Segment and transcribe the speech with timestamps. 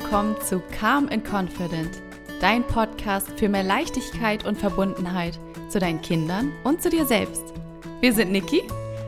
[0.00, 2.02] willkommen zu Calm and Confident,
[2.40, 7.44] dein Podcast für mehr Leichtigkeit und Verbundenheit zu deinen Kindern und zu dir selbst.
[8.00, 8.64] Wir sind Niki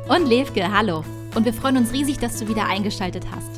[0.09, 1.03] und Levke, hallo.
[1.35, 3.51] Und wir freuen uns riesig, dass du wieder eingeschaltet hast.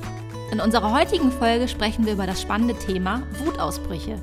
[0.53, 4.17] In unserer heutigen Folge sprechen wir über das spannende Thema Wutausbrüche.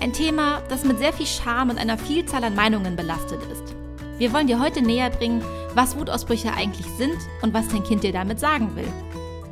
[0.00, 3.74] Ein Thema, das mit sehr viel Charme und einer Vielzahl an Meinungen belastet ist.
[4.18, 5.42] Wir wollen dir heute näher bringen,
[5.74, 8.86] was Wutausbrüche eigentlich sind und was dein Kind dir damit sagen will.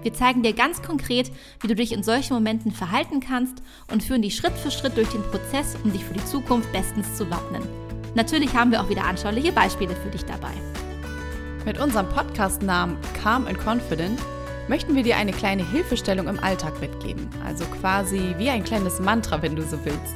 [0.03, 4.23] Wir zeigen dir ganz konkret, wie du dich in solchen Momenten verhalten kannst und führen
[4.23, 7.63] dich Schritt für Schritt durch den Prozess, um dich für die Zukunft bestens zu wappnen.
[8.15, 10.53] Natürlich haben wir auch wieder anschauliche Beispiele für dich dabei.
[11.65, 14.21] Mit unserem Podcast-Namen Calm and Confident
[14.69, 17.29] möchten wir dir eine kleine Hilfestellung im Alltag mitgeben.
[17.45, 20.15] Also quasi wie ein kleines Mantra, wenn du so willst.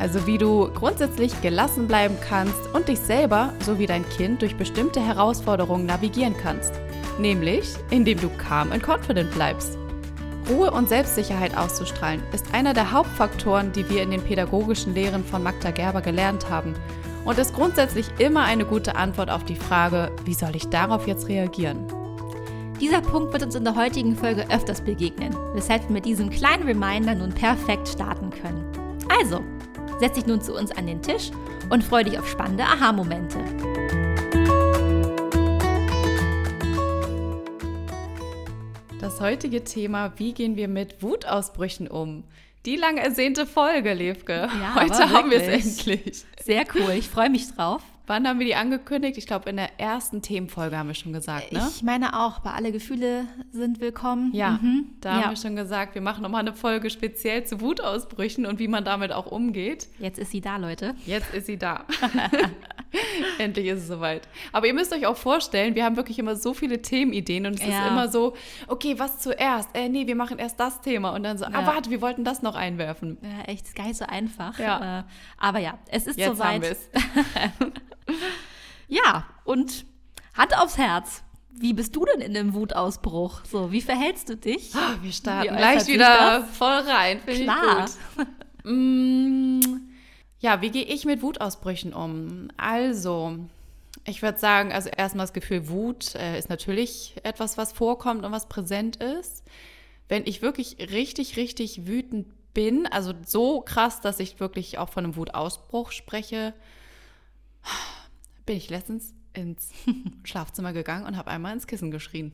[0.00, 5.00] Also wie du grundsätzlich gelassen bleiben kannst und dich selber sowie dein Kind durch bestimmte
[5.00, 6.72] Herausforderungen navigieren kannst.
[7.18, 9.76] Nämlich, indem du calm and confident bleibst.
[10.48, 15.42] Ruhe und Selbstsicherheit auszustrahlen ist einer der Hauptfaktoren, die wir in den pädagogischen Lehren von
[15.42, 16.74] Magda Gerber gelernt haben
[17.26, 21.28] und ist grundsätzlich immer eine gute Antwort auf die Frage, wie soll ich darauf jetzt
[21.28, 21.86] reagieren?
[22.80, 26.62] Dieser Punkt wird uns in der heutigen Folge öfters begegnen, weshalb wir mit diesem kleinen
[26.62, 28.64] Reminder nun perfekt starten können.
[29.20, 29.42] Also,
[30.00, 31.30] setz dich nun zu uns an den Tisch
[31.68, 33.38] und freue dich auf spannende Aha-Momente.
[38.98, 42.24] Das heutige Thema, wie gehen wir mit Wutausbrüchen um?
[42.64, 44.48] Die lang ersehnte Folge, Levke.
[44.60, 46.24] Ja, Heute haben wir es endlich.
[46.42, 47.82] Sehr cool, ich freue mich drauf.
[48.06, 49.18] Wann haben wir die angekündigt?
[49.18, 51.66] Ich glaube, in der ersten Themenfolge haben wir schon gesagt, ne?
[51.70, 54.34] Ich meine auch, bei alle Gefühle sind willkommen.
[54.34, 54.86] Ja, mhm.
[55.00, 55.22] da ja.
[55.22, 58.84] haben wir schon gesagt, wir machen nochmal eine Folge speziell zu Wutausbrüchen und wie man
[58.84, 59.88] damit auch umgeht.
[59.98, 60.94] Jetzt ist sie da, Leute.
[61.06, 61.84] Jetzt ist sie da.
[63.38, 64.28] Endlich ist es soweit.
[64.52, 67.66] Aber ihr müsst euch auch vorstellen, wir haben wirklich immer so viele Themenideen und es
[67.66, 67.84] ja.
[67.84, 68.34] ist immer so,
[68.68, 69.70] okay, was zuerst?
[69.74, 71.58] Äh, nee, wir machen erst das Thema und dann so, ah, ja.
[71.60, 73.18] ah, warte, wir wollten das noch einwerfen.
[73.22, 74.58] Ja, echt, ist gar nicht so einfach.
[74.58, 75.00] Ja.
[75.00, 75.02] Äh,
[75.38, 76.54] aber ja, es ist Jetzt soweit.
[76.54, 76.88] Haben wir's.
[78.88, 79.84] ja, und
[80.34, 81.22] Hand aufs Herz.
[81.52, 83.44] Wie bist du denn in dem Wutausbruch?
[83.44, 84.72] So, wie verhältst du dich?
[84.74, 87.20] Oh, wir starten gleich wieder voll rein.
[87.26, 87.86] Klar.
[88.64, 89.89] mm,
[90.40, 92.48] ja, wie gehe ich mit Wutausbrüchen um?
[92.56, 93.38] Also,
[94.04, 98.32] ich würde sagen, also erstmal das Gefühl Wut äh, ist natürlich etwas, was vorkommt und
[98.32, 99.44] was präsent ist.
[100.08, 105.04] Wenn ich wirklich richtig, richtig wütend bin, also so krass, dass ich wirklich auch von
[105.04, 106.54] einem Wutausbruch spreche,
[108.46, 109.70] bin ich letztens ins
[110.24, 112.32] Schlafzimmer gegangen und habe einmal ins Kissen geschrien.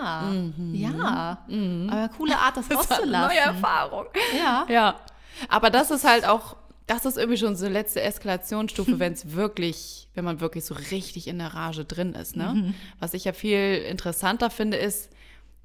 [0.00, 0.74] Ah, mhm.
[0.74, 1.44] ja.
[1.46, 1.88] Mhm.
[1.90, 3.36] Aber coole Art, das, das rauszulassen.
[3.36, 4.06] neue Erfahrung.
[4.36, 4.66] Ja.
[4.68, 5.00] Ja.
[5.48, 6.56] Aber das ist halt auch,
[6.86, 11.28] das ist irgendwie schon so letzte Eskalationsstufe, wenn es wirklich, wenn man wirklich so richtig
[11.28, 12.36] in der Rage drin ist.
[12.36, 12.52] Ne?
[12.54, 12.74] Mhm.
[12.98, 15.10] Was ich ja viel interessanter finde, ist,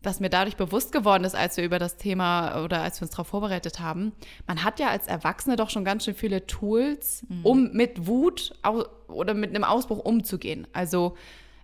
[0.01, 3.11] was mir dadurch bewusst geworden ist, als wir über das Thema oder als wir uns
[3.11, 4.13] darauf vorbereitet haben,
[4.47, 7.45] man hat ja als Erwachsene doch schon ganz schön viele Tools, mhm.
[7.45, 8.53] um mit Wut
[9.07, 10.67] oder mit einem Ausbruch umzugehen.
[10.71, 11.17] Also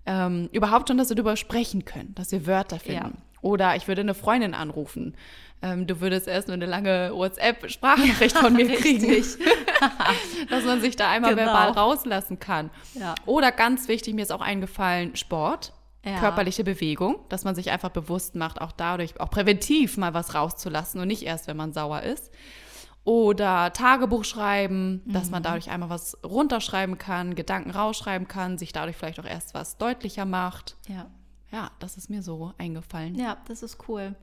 [0.05, 3.13] ähm, überhaupt schon, dass wir darüber sprechen können, dass wir Wörter finden.
[3.15, 3.34] Ja.
[3.45, 5.15] Oder ich würde eine Freundin anrufen.
[5.61, 9.23] Ähm, du würdest erst nur eine lange WhatsApp-Sprachnachricht von mir kriegen.
[10.49, 11.53] dass man sich da einmal genau.
[11.53, 12.71] verbal rauslassen kann.
[12.95, 13.13] Ja.
[13.27, 15.73] Oder ganz wichtig, mir ist auch eingefallen, Sport
[16.03, 16.19] ja.
[16.19, 20.99] körperliche Bewegung, dass man sich einfach bewusst macht, auch dadurch, auch präventiv mal was rauszulassen
[20.99, 22.31] und nicht erst, wenn man sauer ist.
[23.03, 25.13] Oder Tagebuch schreiben, mhm.
[25.13, 25.45] dass man mhm.
[25.45, 30.25] dadurch einmal was runterschreiben kann, Gedanken rausschreiben kann, sich dadurch vielleicht auch erst was deutlicher
[30.25, 30.77] macht.
[30.87, 31.05] Ja.
[31.55, 33.15] Ja, das ist mir so eingefallen.
[33.15, 34.13] Ja, das ist cool.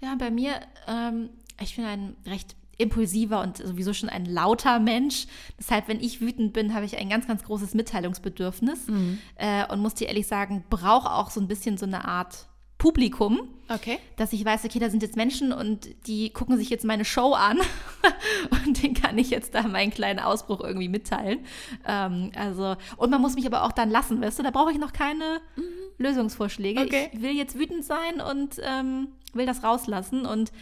[0.00, 1.30] Ja, bei mir, ähm,
[1.60, 5.26] ich bin ein recht impulsiver und sowieso schon ein lauter Mensch.
[5.58, 9.18] Deshalb, wenn ich wütend bin, habe ich ein ganz, ganz großes Mitteilungsbedürfnis mhm.
[9.34, 12.46] äh, und muss dir ehrlich sagen, brauche auch so ein bisschen so eine Art
[12.78, 13.48] Publikum.
[13.68, 13.98] Okay.
[14.16, 17.32] Dass ich weiß, okay, da sind jetzt Menschen und die gucken sich jetzt meine Show
[17.32, 17.58] an
[18.64, 21.40] und den kann ich jetzt da meinen kleinen Ausbruch irgendwie mitteilen.
[21.84, 24.78] Ähm, also, und man muss mich aber auch dann lassen, weißt du, da brauche ich
[24.78, 25.75] noch keine mhm.
[25.98, 26.80] Lösungsvorschläge.
[26.82, 27.10] Okay.
[27.12, 30.52] Ich will jetzt wütend sein und ähm, will das rauslassen und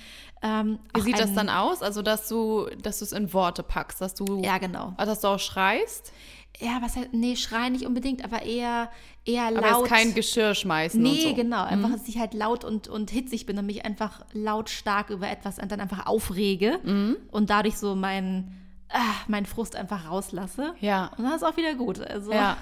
[0.45, 1.83] ähm, Wie sieht das dann aus?
[1.83, 4.93] Also, dass du, dass du es in Worte packst, dass du, ja, genau.
[4.99, 6.13] dass du auch schreist?
[6.61, 8.91] Ja, was halt, nee, schreien nicht unbedingt, aber eher,
[9.25, 9.65] eher laut.
[9.65, 11.35] Aber ist kein Geschirr schmeißen Nee, und so.
[11.35, 11.65] genau.
[11.65, 11.93] Einfach, mhm.
[11.95, 15.81] dass ich halt laut und, und hitzig bin und mich einfach lautstark über etwas dann
[15.81, 17.17] einfach aufrege mhm.
[17.33, 18.53] und dadurch so mein,
[18.91, 20.75] ah, meinen Frust einfach rauslasse.
[20.81, 21.11] Ja.
[21.17, 22.01] Und dann ist auch wieder gut.
[22.01, 22.33] Also.
[22.33, 22.59] Ja.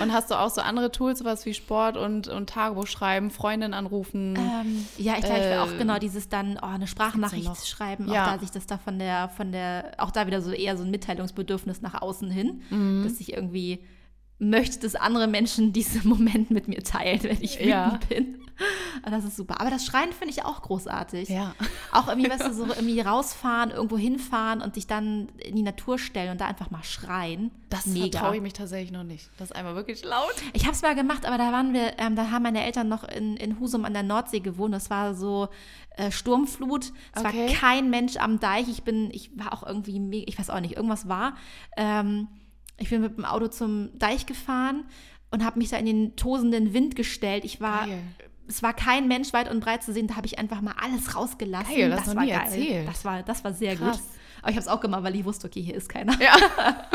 [0.00, 3.74] Und hast du auch so andere Tools, sowas wie Sport und, und Tagebuch schreiben, Freundin
[3.74, 4.36] anrufen?
[4.36, 8.10] Ähm, ja, ich glaube, äh, ich will auch genau dieses dann, oh, eine Sprachnachricht schreiben,
[8.10, 8.22] ja.
[8.22, 10.84] auch da sich das da von der, von der, auch da wieder so eher so
[10.84, 13.04] ein Mitteilungsbedürfnis nach außen hin, mhm.
[13.04, 13.80] dass ich irgendwie
[14.42, 17.98] möchte, dass andere Menschen diesen Moment mit mir teilen, wenn ich wütend ja.
[18.08, 18.38] bin.
[19.10, 19.60] Das ist super.
[19.60, 21.28] Aber das Schreien finde ich auch großartig.
[21.28, 21.54] Ja.
[21.90, 25.98] Auch irgendwie, weißt du, so irgendwie rausfahren, irgendwo hinfahren und dich dann in die Natur
[25.98, 27.50] stellen und da einfach mal schreien.
[27.70, 29.30] Das traue ich mich tatsächlich noch nicht.
[29.38, 30.34] Das ist einmal wirklich laut.
[30.52, 33.04] Ich habe es mal gemacht, aber da waren wir, ähm, da haben meine Eltern noch
[33.04, 34.74] in, in Husum an der Nordsee gewohnt.
[34.74, 35.48] Das war so
[35.96, 36.92] äh, Sturmflut.
[37.14, 37.48] Es okay.
[37.48, 38.68] war kein Mensch am Deich.
[38.68, 41.34] Ich bin, ich war auch irgendwie, ich weiß auch nicht, irgendwas war.
[41.76, 42.28] Ähm,
[42.82, 44.84] ich bin mit dem Auto zum Deich gefahren
[45.30, 47.44] und habe mich da in den tosenden Wind gestellt.
[47.44, 48.02] Ich war, geil.
[48.48, 50.08] es war kein Mensch weit und breit zu sehen.
[50.08, 51.74] Da habe ich einfach mal alles rausgelassen.
[51.74, 52.40] Geil, das, das war geil.
[52.44, 52.88] Erzählt.
[52.88, 53.98] Das war, das war sehr Krass.
[53.98, 54.06] gut.
[54.42, 56.20] Aber ich habe es auch gemacht, weil ich wusste, okay, hier ist keiner.
[56.20, 56.34] Ja.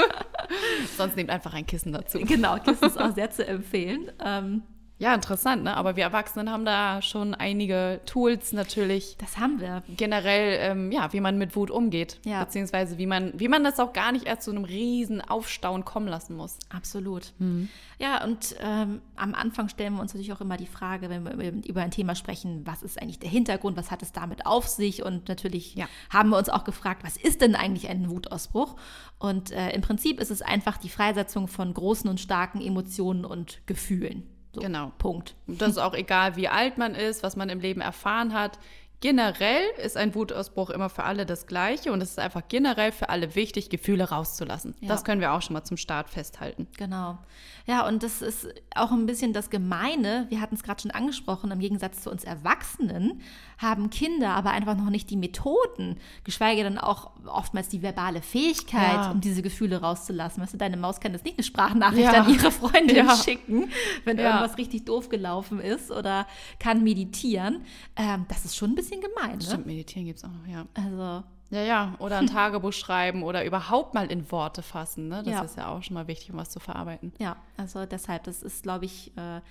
[0.97, 2.19] Sonst nehmt einfach ein Kissen dazu.
[2.19, 4.11] Genau, Kissen ist auch sehr zu empfehlen.
[4.23, 4.63] Ähm,
[4.99, 5.77] ja, interessant, ne?
[5.77, 9.15] Aber wir Erwachsenen haben da schon einige Tools natürlich.
[9.19, 9.83] Das haben wir.
[9.95, 12.19] Generell, ähm, ja, wie man mit Wut umgeht.
[12.25, 12.43] Ja.
[12.43, 16.07] Beziehungsweise wie man, wie man das auch gar nicht erst zu einem riesen Aufstauen kommen
[16.07, 16.57] lassen muss.
[16.69, 17.33] Absolut.
[17.37, 17.69] Mhm.
[17.99, 21.51] Ja, und ähm, am Anfang stellen wir uns natürlich auch immer die Frage, wenn wir
[21.67, 25.03] über ein Thema sprechen, was ist eigentlich der Hintergrund, was hat es damit auf sich?
[25.03, 25.85] Und natürlich ja.
[26.09, 28.75] haben wir uns auch gefragt, was ist denn eigentlich ein Wutausbruch?
[29.19, 33.61] Und äh, im Prinzip ist es einfach die Freisetzung von großen und starken Emotionen und
[33.67, 34.23] Gefühlen.
[34.57, 34.91] So, genau.
[34.97, 35.35] Punkt.
[35.47, 38.59] Und das ist auch egal, wie alt man ist, was man im Leben erfahren hat.
[38.99, 43.09] Generell ist ein Wutausbruch immer für alle das Gleiche und es ist einfach generell für
[43.09, 44.73] alle wichtig, Gefühle rauszulassen.
[44.79, 44.87] Ja.
[44.87, 46.67] Das können wir auch schon mal zum Start festhalten.
[46.77, 47.19] Genau.
[47.67, 50.25] Ja, und das ist auch ein bisschen das Gemeine.
[50.29, 53.21] Wir hatten es gerade schon angesprochen, im Gegensatz zu uns Erwachsenen
[53.59, 58.93] haben Kinder aber einfach noch nicht die Methoden, geschweige denn auch oftmals die verbale Fähigkeit,
[58.93, 59.11] ja.
[59.11, 60.41] um diese Gefühle rauszulassen.
[60.41, 62.23] Weißt du, deine Maus kann jetzt nicht eine Sprachnachricht ja.
[62.23, 63.69] an ihre Freundin schicken,
[64.05, 66.27] wenn irgendwas richtig doof gelaufen ist oder
[66.59, 67.63] kann meditieren.
[67.95, 69.37] Ähm, das ist schon ein bisschen bisschen gemein.
[69.37, 69.43] Ne?
[69.43, 70.65] Stimmt, meditieren gibt es auch noch, ja.
[70.73, 71.23] Also.
[71.49, 75.07] Ja, ja, oder ein Tagebuch schreiben oder überhaupt mal in Worte fassen.
[75.07, 75.23] Ne?
[75.23, 75.41] Das ja.
[75.41, 77.13] ist ja auch schon mal wichtig, um was zu verarbeiten.
[77.19, 79.41] Ja, also deshalb, das ist, glaube ich, äh,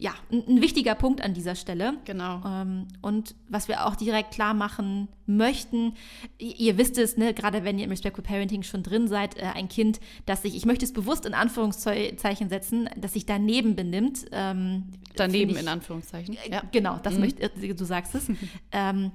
[0.00, 1.94] ja, ein, ein, wichtiger Punkt an dieser Stelle.
[2.04, 2.40] Genau.
[2.46, 5.94] Ähm, und was wir auch direkt klar machen möchten,
[6.38, 9.68] ihr wisst es, ne, gerade wenn ihr im Respectful Parenting schon drin seid, äh, ein
[9.68, 14.26] Kind, das sich, ich möchte es bewusst in Anführungszeichen setzen, dass sich daneben benimmt.
[14.30, 14.84] Ähm,
[15.16, 16.36] daneben ich, in Anführungszeichen.
[16.36, 16.62] Äh, ja.
[16.70, 17.20] Genau, das mhm.
[17.20, 18.28] möchte, äh, du sagst es.
[18.72, 19.10] ähm,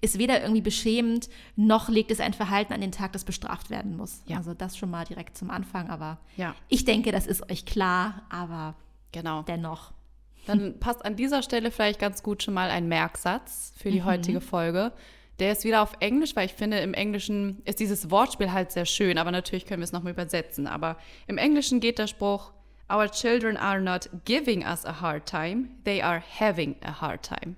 [0.00, 3.96] ist weder irgendwie beschämend, noch legt es ein Verhalten an den Tag, das bestraft werden
[3.96, 4.22] muss.
[4.26, 4.36] Ja.
[4.36, 5.90] Also das schon mal direkt zum Anfang.
[5.90, 6.54] Aber ja.
[6.68, 8.74] ich denke, das ist euch klar, aber
[9.12, 9.42] genau.
[9.42, 9.92] dennoch.
[10.46, 14.06] Dann passt an dieser Stelle vielleicht ganz gut schon mal ein Merksatz für die mhm.
[14.06, 14.92] heutige Folge.
[15.40, 18.86] Der ist wieder auf Englisch, weil ich finde, im Englischen ist dieses Wortspiel halt sehr
[18.86, 20.66] schön, aber natürlich können wir es nochmal übersetzen.
[20.66, 20.96] Aber
[21.26, 22.52] im Englischen geht der Spruch,
[22.90, 27.56] Our children are not giving us a hard time, they are having a hard time.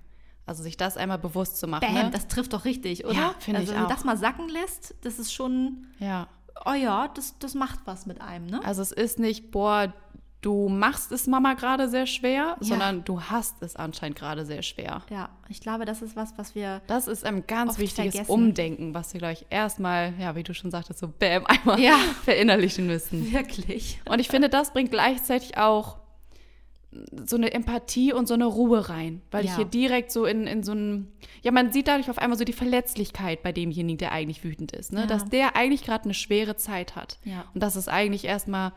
[0.51, 1.87] Also sich das einmal bewusst zu machen.
[1.87, 2.11] Bam, ne?
[2.11, 3.15] das trifft doch richtig, oder?
[3.15, 3.83] Ja, finde also, ich auch.
[3.83, 6.27] Wenn man das mal sacken lässt, das ist schon, ja.
[6.67, 8.61] oh ja, das, das macht was mit einem, ne?
[8.65, 9.95] Also es ist nicht, boah,
[10.41, 12.67] du machst es Mama gerade sehr schwer, ja.
[12.67, 15.03] sondern du hast es anscheinend gerade sehr schwer.
[15.09, 16.83] Ja, ich glaube, das ist was, was wir.
[16.89, 18.33] Das ist ein ganz wichtiges vergessen.
[18.33, 21.97] Umdenken, was wir gleich erstmal, ja, wie du schon sagtest, so bäm, einmal ja.
[22.25, 23.33] verinnerlichen müssen.
[23.33, 24.01] Wirklich.
[24.05, 26.00] Und ich finde, das bringt gleichzeitig auch
[27.25, 29.51] so eine Empathie und so eine Ruhe rein, weil ja.
[29.51, 31.09] ich hier direkt so in, in so einem,
[31.43, 34.93] ja, man sieht dadurch auf einmal so die Verletzlichkeit bei demjenigen, der eigentlich wütend ist,
[34.93, 35.01] ne?
[35.01, 35.07] Ja.
[35.07, 37.19] dass der eigentlich gerade eine schwere Zeit hat.
[37.25, 37.45] Ja.
[37.55, 38.73] Und das ist eigentlich erstmal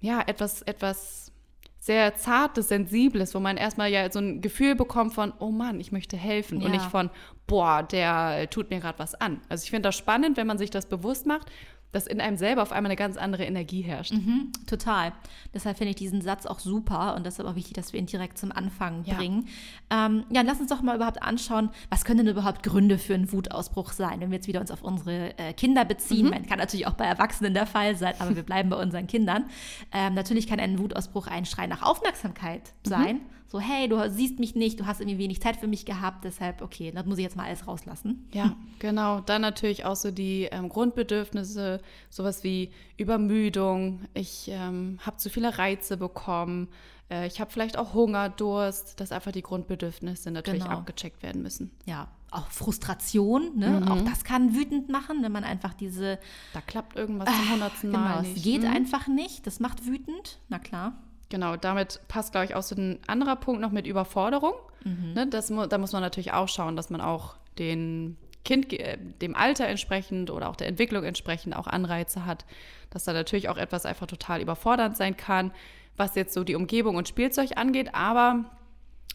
[0.00, 1.32] ja, etwas, etwas
[1.80, 5.90] sehr Zartes, Sensibles, wo man erstmal ja so ein Gefühl bekommt von, oh Mann, ich
[5.90, 6.66] möchte helfen ja.
[6.66, 7.10] und nicht von,
[7.48, 9.40] boah, der tut mir gerade was an.
[9.48, 11.50] Also ich finde das spannend, wenn man sich das bewusst macht
[11.92, 14.12] dass in einem selber auf einmal eine ganz andere Energie herrscht.
[14.12, 15.12] Mhm, total.
[15.54, 18.38] Deshalb finde ich diesen Satz auch super und deshalb auch wichtig, dass wir ihn direkt
[18.38, 19.14] zum Anfang ja.
[19.14, 19.46] bringen.
[19.90, 23.30] Ähm, ja, lass uns doch mal überhaupt anschauen, was können denn überhaupt Gründe für einen
[23.30, 26.24] Wutausbruch sein, wenn wir jetzt wieder uns auf unsere äh, Kinder beziehen.
[26.24, 26.30] Mhm.
[26.30, 29.44] Man kann natürlich auch bei Erwachsenen der Fall sein, aber wir bleiben bei unseren Kindern.
[29.92, 32.88] Ähm, natürlich kann ein Wutausbruch ein Schrei nach Aufmerksamkeit mhm.
[32.88, 33.16] sein.
[33.16, 33.20] Mhm.
[33.52, 36.62] So, hey, du siehst mich nicht, du hast irgendwie wenig Zeit für mich gehabt, deshalb,
[36.62, 38.26] okay, das muss ich jetzt mal alles rauslassen.
[38.32, 39.20] Ja, genau.
[39.20, 45.58] Dann natürlich auch so die ähm, Grundbedürfnisse, sowas wie Übermüdung, ich ähm, habe zu viele
[45.58, 46.68] Reize bekommen,
[47.10, 50.78] äh, ich habe vielleicht auch Hunger, Durst, dass einfach die Grundbedürfnisse natürlich genau.
[50.78, 51.72] abgecheckt werden müssen.
[51.84, 53.82] Ja, auch Frustration, ne?
[53.82, 53.88] Mhm.
[53.88, 56.18] auch das kann wütend machen, wenn man einfach diese.
[56.54, 58.08] Da klappt irgendwas zum hundertsten Mal.
[58.08, 58.38] Genau, nicht.
[58.38, 58.74] es geht mhm.
[58.74, 60.94] einfach nicht, das macht wütend, na klar.
[61.32, 64.52] Genau, damit passt, glaube ich, auch so ein anderer Punkt noch mit Überforderung.
[64.84, 65.14] Mhm.
[65.14, 69.34] Ne, das, da muss man natürlich auch schauen, dass man auch den Kind, äh, dem
[69.34, 72.44] Alter entsprechend oder auch der Entwicklung entsprechend auch Anreize hat,
[72.90, 75.52] dass da natürlich auch etwas einfach total überfordernd sein kann,
[75.96, 77.94] was jetzt so die Umgebung und Spielzeug angeht.
[77.94, 78.44] Aber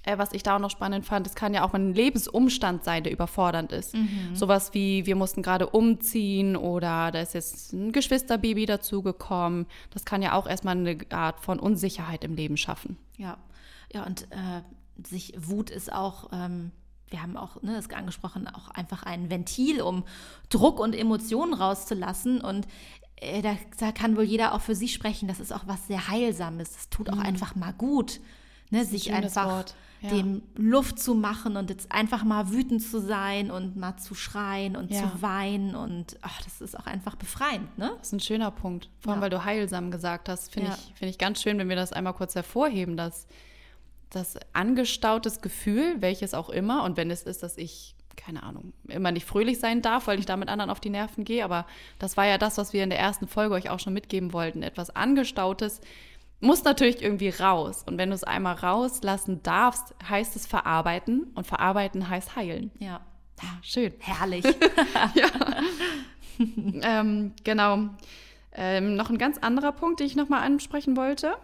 [0.08, 3.04] äh, was ich da auch noch spannend fand, es kann ja auch ein Lebensumstand sein,
[3.04, 3.94] der überfordernd ist.
[3.94, 4.34] Mhm.
[4.34, 9.68] Sowas wie, wir mussten gerade umziehen oder da ist jetzt ein Geschwisterbaby dazugekommen.
[9.92, 12.98] Das kann ja auch erstmal eine Art von Unsicherheit im Leben schaffen.
[13.18, 13.38] Ja,
[13.92, 14.62] ja und äh,
[15.06, 16.72] sich Wut ist auch, ähm,
[17.10, 20.04] wir haben auch ne, das angesprochen, auch einfach ein Ventil, um
[20.50, 22.40] Druck und Emotionen rauszulassen.
[22.40, 22.66] Und
[23.18, 25.28] äh, da, da, kann wohl jeder auch für sich sprechen.
[25.28, 26.74] Das ist auch was sehr Heilsames.
[26.74, 27.24] Das tut auch mhm.
[27.24, 28.22] einfach mal gut,
[28.70, 29.66] ne, sich einfach
[30.02, 30.10] ja.
[30.10, 34.76] dem Luft zu machen und jetzt einfach mal wütend zu sein und mal zu schreien
[34.76, 35.02] und ja.
[35.02, 35.76] zu weinen.
[35.76, 37.78] Und ach, das ist auch einfach befreiend.
[37.78, 37.92] Ne?
[37.98, 38.90] Das ist ein schöner Punkt.
[39.00, 39.24] Vor allem, ja.
[39.24, 42.14] weil du heilsam gesagt hast, finde ich, find ich ganz schön, wenn wir das einmal
[42.14, 43.28] kurz hervorheben, dass
[44.10, 49.12] das angestautes Gefühl, welches auch immer, und wenn es ist, dass ich keine Ahnung, immer
[49.12, 51.46] nicht fröhlich sein darf, weil ich da mit anderen auf die Nerven gehe.
[51.46, 51.66] Aber
[52.00, 54.64] das war ja das, was wir in der ersten Folge euch auch schon mitgeben wollten.
[54.64, 55.82] Etwas Angestautes
[56.40, 57.84] muss natürlich irgendwie raus.
[57.88, 61.32] Und wenn du es einmal rauslassen darfst, heißt es verarbeiten.
[61.36, 62.72] Und verarbeiten heißt heilen.
[62.80, 63.02] Ja.
[63.42, 63.94] ja schön.
[64.00, 64.46] Herrlich.
[65.16, 65.30] ja.
[66.82, 67.90] ähm, genau.
[68.54, 71.38] Ähm, noch ein ganz anderer Punkt, den ich nochmal ansprechen wollte.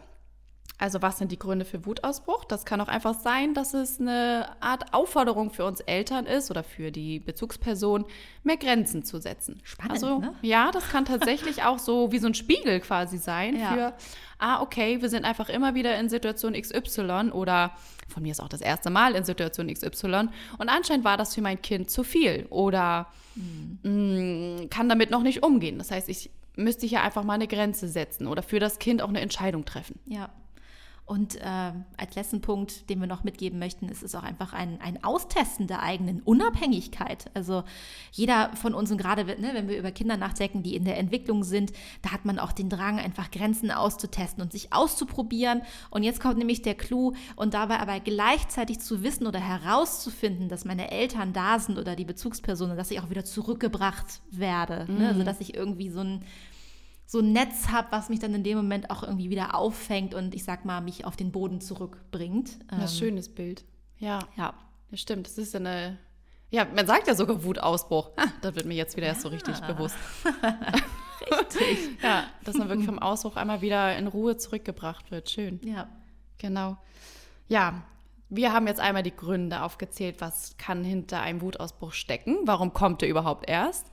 [0.84, 2.44] Also was sind die Gründe für Wutausbruch?
[2.44, 6.62] Das kann auch einfach sein, dass es eine Art Aufforderung für uns Eltern ist oder
[6.62, 8.04] für die Bezugsperson,
[8.44, 9.62] mehr Grenzen zu setzen.
[9.64, 10.36] Spannend, also ne?
[10.42, 13.72] ja, das kann tatsächlich auch so wie so ein Spiegel quasi sein ja.
[13.72, 13.94] für,
[14.40, 17.72] ah okay, wir sind einfach immer wieder in Situation XY oder
[18.10, 21.42] von mir ist auch das erste Mal in Situation XY und anscheinend war das für
[21.42, 23.80] mein Kind zu viel oder mhm.
[23.84, 25.78] mh, mm, kann damit noch nicht umgehen.
[25.78, 29.08] Das heißt, ich müsste hier einfach mal eine Grenze setzen oder für das Kind auch
[29.08, 29.98] eine Entscheidung treffen.
[30.08, 30.30] Ja.
[31.06, 34.80] Und äh, als letzten Punkt, den wir noch mitgeben möchten, ist es auch einfach ein,
[34.80, 37.30] ein Austesten der eigenen Unabhängigkeit.
[37.34, 37.64] Also
[38.14, 41.44] jeder von uns, und gerade ne, wenn wir über Kinder nachdenken, die in der Entwicklung
[41.44, 45.64] sind, da hat man auch den Drang, einfach Grenzen auszutesten und sich auszuprobieren.
[45.90, 50.64] Und jetzt kommt nämlich der Clou und dabei aber gleichzeitig zu wissen oder herauszufinden, dass
[50.64, 54.86] meine Eltern da sind oder die Bezugspersonen, dass ich auch wieder zurückgebracht werde.
[54.90, 55.00] Mhm.
[55.00, 55.08] Ne?
[55.10, 56.24] Also dass ich irgendwie so ein
[57.06, 60.34] so ein Netz habe, was mich dann in dem Moment auch irgendwie wieder auffängt und
[60.34, 62.58] ich sag mal, mich auf den Boden zurückbringt.
[62.72, 63.66] Ähm, schönes Bild.
[64.00, 64.20] Ja.
[64.36, 64.54] Ja.
[64.90, 65.28] Das stimmt.
[65.28, 65.98] Das ist eine.
[66.52, 68.12] Ja, man sagt ja sogar Wutausbruch.
[68.18, 69.14] Ha, das wird mir jetzt wieder ja.
[69.14, 69.96] erst so richtig bewusst.
[71.32, 72.02] richtig.
[72.04, 75.30] ja, dass man wirklich vom Ausbruch einmal wieder in Ruhe zurückgebracht wird.
[75.30, 75.60] Schön.
[75.64, 75.88] Ja.
[76.38, 76.78] Genau.
[77.48, 77.84] Ja,
[78.30, 82.40] wir haben jetzt einmal die Gründe aufgezählt, was kann hinter einem Wutausbruch stecken.
[82.46, 83.92] Warum kommt er überhaupt erst?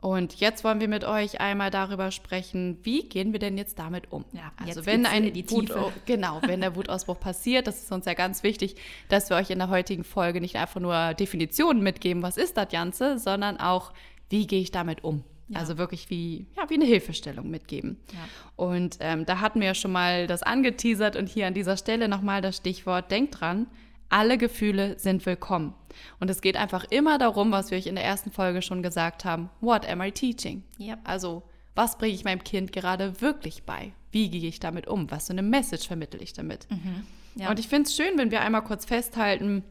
[0.00, 4.10] Und jetzt wollen wir mit euch einmal darüber sprechen, wie gehen wir denn jetzt damit
[4.10, 4.24] um?
[4.32, 5.70] Ja, also wenn ein Wut,
[6.06, 8.76] genau, wenn der Wutausbruch passiert, das ist uns ja ganz wichtig,
[9.10, 12.68] dass wir euch in der heutigen Folge nicht einfach nur Definitionen mitgeben, was ist das
[12.70, 13.92] Ganze, sondern auch,
[14.30, 15.22] wie gehe ich damit um?
[15.48, 15.58] Ja.
[15.58, 17.98] Also wirklich wie, ja, wie eine Hilfestellung mitgeben.
[18.12, 18.18] Ja.
[18.56, 22.08] Und ähm, da hatten wir ja schon mal das angeteasert und hier an dieser Stelle
[22.08, 23.66] nochmal das Stichwort, denkt dran,
[24.10, 25.74] alle Gefühle sind willkommen.
[26.18, 29.24] Und es geht einfach immer darum, was wir euch in der ersten Folge schon gesagt
[29.24, 29.50] haben.
[29.60, 30.62] What am I teaching?
[30.78, 30.98] Yep.
[31.04, 31.42] Also,
[31.74, 33.92] was bringe ich meinem Kind gerade wirklich bei?
[34.12, 35.10] Wie gehe ich damit um?
[35.10, 36.66] Was für eine Message vermittle ich damit?
[36.70, 37.06] Mhm.
[37.36, 37.50] Ja.
[37.50, 39.62] Und ich finde es schön, wenn wir einmal kurz festhalten,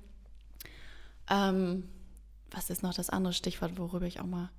[1.30, 1.84] ähm,
[2.52, 4.50] was ist noch das andere Stichwort, worüber ich auch mal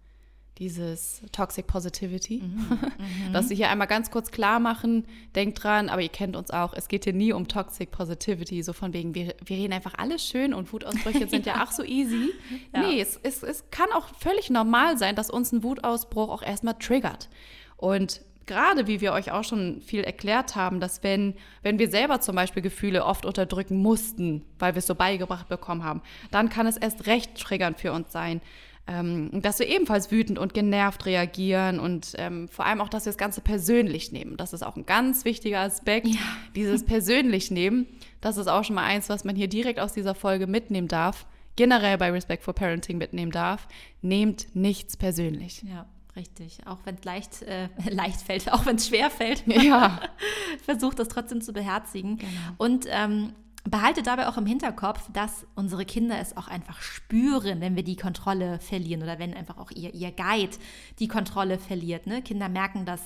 [0.59, 2.79] dieses Toxic Positivity, mhm,
[3.29, 3.33] mhm.
[3.33, 6.75] dass sie hier einmal ganz kurz klar machen, denkt dran, aber ihr kennt uns auch,
[6.75, 10.25] es geht hier nie um Toxic Positivity, so von wegen, wir, wir reden einfach alles
[10.25, 11.55] schön und Wutausbrüche sind ja.
[11.57, 12.31] ja ach so easy.
[12.75, 12.83] Ja.
[12.83, 16.75] Nee, es, es, es kann auch völlig normal sein, dass uns ein Wutausbruch auch erstmal
[16.75, 17.31] triggert.
[17.77, 22.21] Und gerade wie wir euch auch schon viel erklärt haben, dass wenn, wenn wir selber
[22.21, 26.67] zum Beispiel Gefühle oft unterdrücken mussten, weil wir es so beigebracht bekommen haben, dann kann
[26.67, 28.43] es erst recht triggernd für uns sein
[28.91, 33.11] ähm, dass wir ebenfalls wütend und genervt reagieren und ähm, vor allem auch, dass wir
[33.11, 34.37] das Ganze persönlich nehmen.
[34.37, 36.19] Das ist auch ein ganz wichtiger Aspekt, ja.
[36.57, 37.87] dieses persönlich nehmen.
[38.21, 41.27] Das ist auch schon mal eins, was man hier direkt aus dieser Folge mitnehmen darf,
[41.55, 43.69] generell bei Respect for Parenting mitnehmen darf.
[44.03, 45.63] Nehmt nichts persönlich.
[45.63, 45.87] Ja.
[46.17, 49.47] Richtig, auch wenn es leicht, äh, leicht fällt, auch wenn es schwer fällt.
[49.47, 50.01] Ja.
[50.65, 52.19] Versucht das trotzdem zu beherzigen.
[52.19, 52.31] Genau.
[52.59, 53.33] Und ähm,
[53.65, 57.97] Behalte dabei auch im Hinterkopf, dass unsere Kinder es auch einfach spüren, wenn wir die
[57.97, 60.57] Kontrolle verlieren oder wenn einfach auch ihr, ihr Guide
[60.99, 62.07] die Kontrolle verliert.
[62.07, 62.23] Ne?
[62.23, 63.01] Kinder merken das,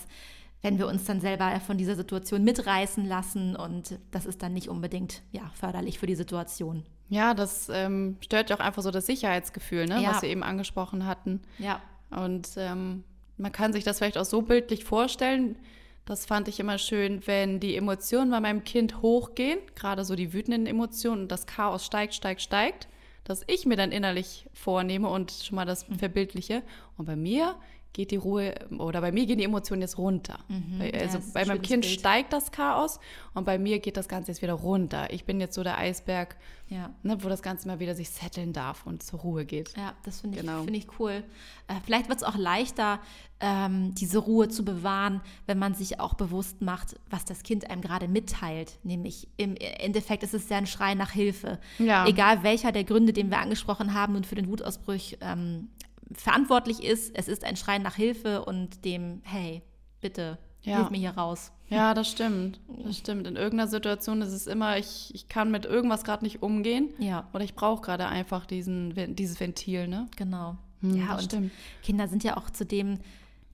[0.62, 4.68] wenn wir uns dann selber von dieser Situation mitreißen lassen und das ist dann nicht
[4.68, 6.84] unbedingt ja, förderlich für die Situation.
[7.10, 10.02] Ja, das ähm, stört ja auch einfach so das Sicherheitsgefühl, ne?
[10.02, 10.10] Ja.
[10.10, 11.42] was wir eben angesprochen hatten.
[11.58, 11.80] Ja.
[12.10, 13.04] Und ähm,
[13.36, 15.56] man kann sich das vielleicht auch so bildlich vorstellen,
[16.04, 20.32] das fand ich immer schön, wenn die Emotionen bei meinem Kind hochgehen, gerade so die
[20.32, 22.88] wütenden Emotionen und das Chaos steigt, steigt, steigt,
[23.24, 26.62] dass ich mir dann innerlich vornehme und schon mal das verbildliche.
[26.98, 27.56] Und bei mir
[27.94, 30.40] geht die Ruhe oder bei mir gehen die Emotionen jetzt runter.
[30.48, 32.00] Mhm, also ja, bei meinem Kind Bild.
[32.00, 32.98] steigt das Chaos
[33.34, 35.10] und bei mir geht das Ganze jetzt wieder runter.
[35.12, 36.36] Ich bin jetzt so der Eisberg,
[36.68, 36.90] ja.
[37.04, 39.76] ne, wo das Ganze mal wieder sich setteln darf und zur Ruhe geht.
[39.76, 40.64] Ja, das finde ich, genau.
[40.64, 41.22] find ich cool.
[41.68, 42.98] Äh, vielleicht wird es auch leichter,
[43.38, 47.80] ähm, diese Ruhe zu bewahren, wenn man sich auch bewusst macht, was das Kind einem
[47.80, 48.78] gerade mitteilt.
[48.82, 51.60] Nämlich im Endeffekt ist es ja ein Schrei nach Hilfe.
[51.78, 52.08] Ja.
[52.08, 55.68] Egal welcher der Gründe, den wir angesprochen haben und für den Wutausbruch ähm,
[56.16, 57.14] verantwortlich ist.
[57.14, 59.62] Es ist ein Schreien nach Hilfe und dem, hey,
[60.00, 60.78] bitte, ja.
[60.78, 61.52] hilf mir hier raus.
[61.68, 62.60] Ja, das stimmt.
[62.84, 63.26] Das stimmt.
[63.26, 66.90] In irgendeiner Situation ist es immer, ich, ich kann mit irgendwas gerade nicht umgehen.
[66.98, 67.28] Ja.
[67.32, 70.08] Oder ich brauche gerade einfach diesen, dieses Ventil, ne?
[70.16, 70.56] Genau.
[70.80, 71.52] Hm, ja, und stimmt.
[71.82, 72.98] Kinder sind ja auch zudem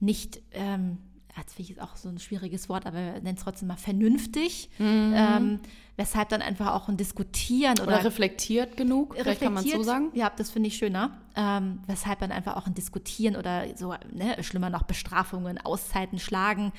[0.00, 0.99] nicht ähm,
[1.58, 5.12] ich es auch so ein schwieriges Wort, aber nennt es trotzdem mal vernünftig, mhm.
[5.14, 5.60] ähm,
[5.96, 10.10] weshalb dann einfach auch ein Diskutieren oder, oder reflektiert genug, vielleicht kann man so sagen.
[10.14, 14.42] Ja, das finde ich schöner, ähm, weshalb dann einfach auch ein Diskutieren oder so, ne,
[14.42, 16.72] schlimmer noch Bestrafungen, Auszeiten, Schlagen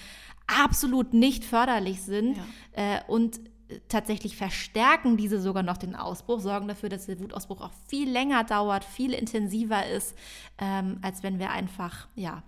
[0.48, 2.98] absolut nicht förderlich sind ja.
[2.98, 3.40] äh, und
[3.88, 8.44] tatsächlich verstärken diese sogar noch den Ausbruch, sorgen dafür, dass der Wutausbruch auch viel länger
[8.44, 10.16] dauert, viel intensiver ist,
[10.58, 12.44] ähm, als wenn wir einfach, ja,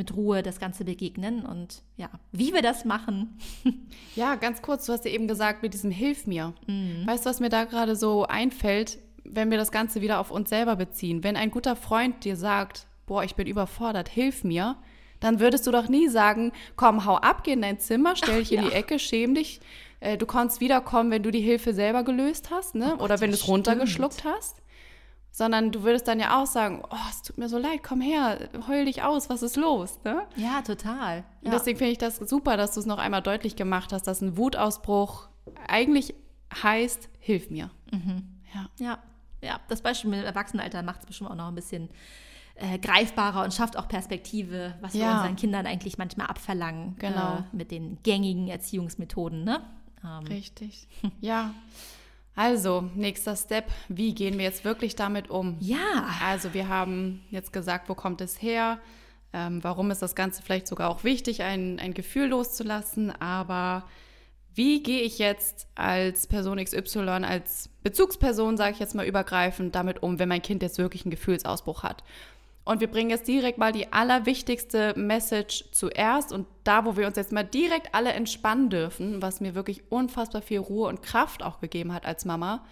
[0.00, 3.38] mit Ruhe das Ganze begegnen und ja, wie wir das machen.
[4.16, 6.54] ja, ganz kurz, du hast ja eben gesagt mit diesem Hilf mir.
[6.66, 7.06] Mhm.
[7.06, 10.48] Weißt du, was mir da gerade so einfällt, wenn wir das Ganze wieder auf uns
[10.48, 11.22] selber beziehen?
[11.22, 14.78] Wenn ein guter Freund dir sagt, boah, ich bin überfordert, hilf mir,
[15.20, 18.52] dann würdest du doch nie sagen, komm, hau ab, geh in dein Zimmer, stell dich
[18.52, 18.70] in ja.
[18.70, 19.60] die Ecke, schäm dich.
[20.00, 22.96] Äh, du kannst wiederkommen, wenn du die Hilfe selber gelöst hast, ne?
[22.98, 24.62] Oh Oder wenn du es runtergeschluckt hast
[25.30, 28.48] sondern du würdest dann ja auch sagen, oh, es tut mir so leid, komm her,
[28.66, 30.00] heul dich aus, was ist los?
[30.04, 30.22] Ne?
[30.36, 31.18] Ja, total.
[31.18, 31.24] Ja.
[31.44, 34.20] Und deswegen finde ich das super, dass du es noch einmal deutlich gemacht hast, dass
[34.20, 35.28] ein Wutausbruch
[35.66, 36.14] eigentlich
[36.62, 37.70] heißt, hilf mir.
[37.90, 38.24] Mhm.
[38.54, 38.68] Ja.
[38.78, 38.98] ja.
[39.42, 41.88] Ja, das Beispiel mit dem Erwachsenenalter macht es bestimmt auch noch ein bisschen
[42.56, 45.00] äh, greifbarer und schafft auch Perspektive, was ja.
[45.00, 46.96] wir unseren Kindern eigentlich manchmal abverlangen.
[46.98, 47.36] Genau.
[47.38, 49.62] Äh, mit den gängigen Erziehungsmethoden, ne?
[50.04, 50.26] Ähm.
[50.26, 50.88] Richtig.
[51.20, 51.54] ja.
[52.36, 55.56] Also, nächster Step, wie gehen wir jetzt wirklich damit um?
[55.60, 56.08] Ja.
[56.24, 58.78] Also, wir haben jetzt gesagt, wo kommt es her?
[59.32, 63.10] Ähm, warum ist das Ganze vielleicht sogar auch wichtig, ein, ein Gefühl loszulassen?
[63.20, 63.84] Aber
[64.54, 70.02] wie gehe ich jetzt als Person XY, als Bezugsperson, sage ich jetzt mal übergreifend, damit
[70.02, 72.02] um, wenn mein Kind jetzt wirklich einen Gefühlsausbruch hat?
[72.70, 77.16] Und wir bringen jetzt direkt mal die allerwichtigste Message zuerst und da, wo wir uns
[77.16, 81.58] jetzt mal direkt alle entspannen dürfen, was mir wirklich unfassbar viel Ruhe und Kraft auch
[81.58, 82.64] gegeben hat als Mama.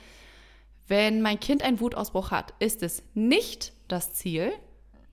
[0.86, 4.52] Wenn mein Kind einen Wutausbruch hat, ist es nicht das Ziel,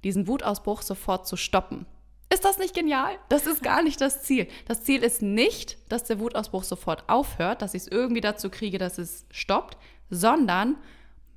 [0.04, 1.88] diesen Wutausbruch sofort zu stoppen.
[2.32, 3.18] Ist das nicht genial?
[3.28, 4.48] Das ist gar nicht das Ziel.
[4.68, 8.78] Das Ziel ist nicht, dass der Wutausbruch sofort aufhört, dass ich es irgendwie dazu kriege,
[8.78, 9.80] dass es stoppt,
[10.12, 10.78] sondern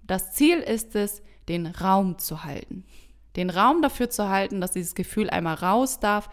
[0.02, 2.84] das Ziel ist es, den Raum zu halten
[3.36, 6.28] den Raum dafür zu halten, dass dieses Gefühl einmal raus darf,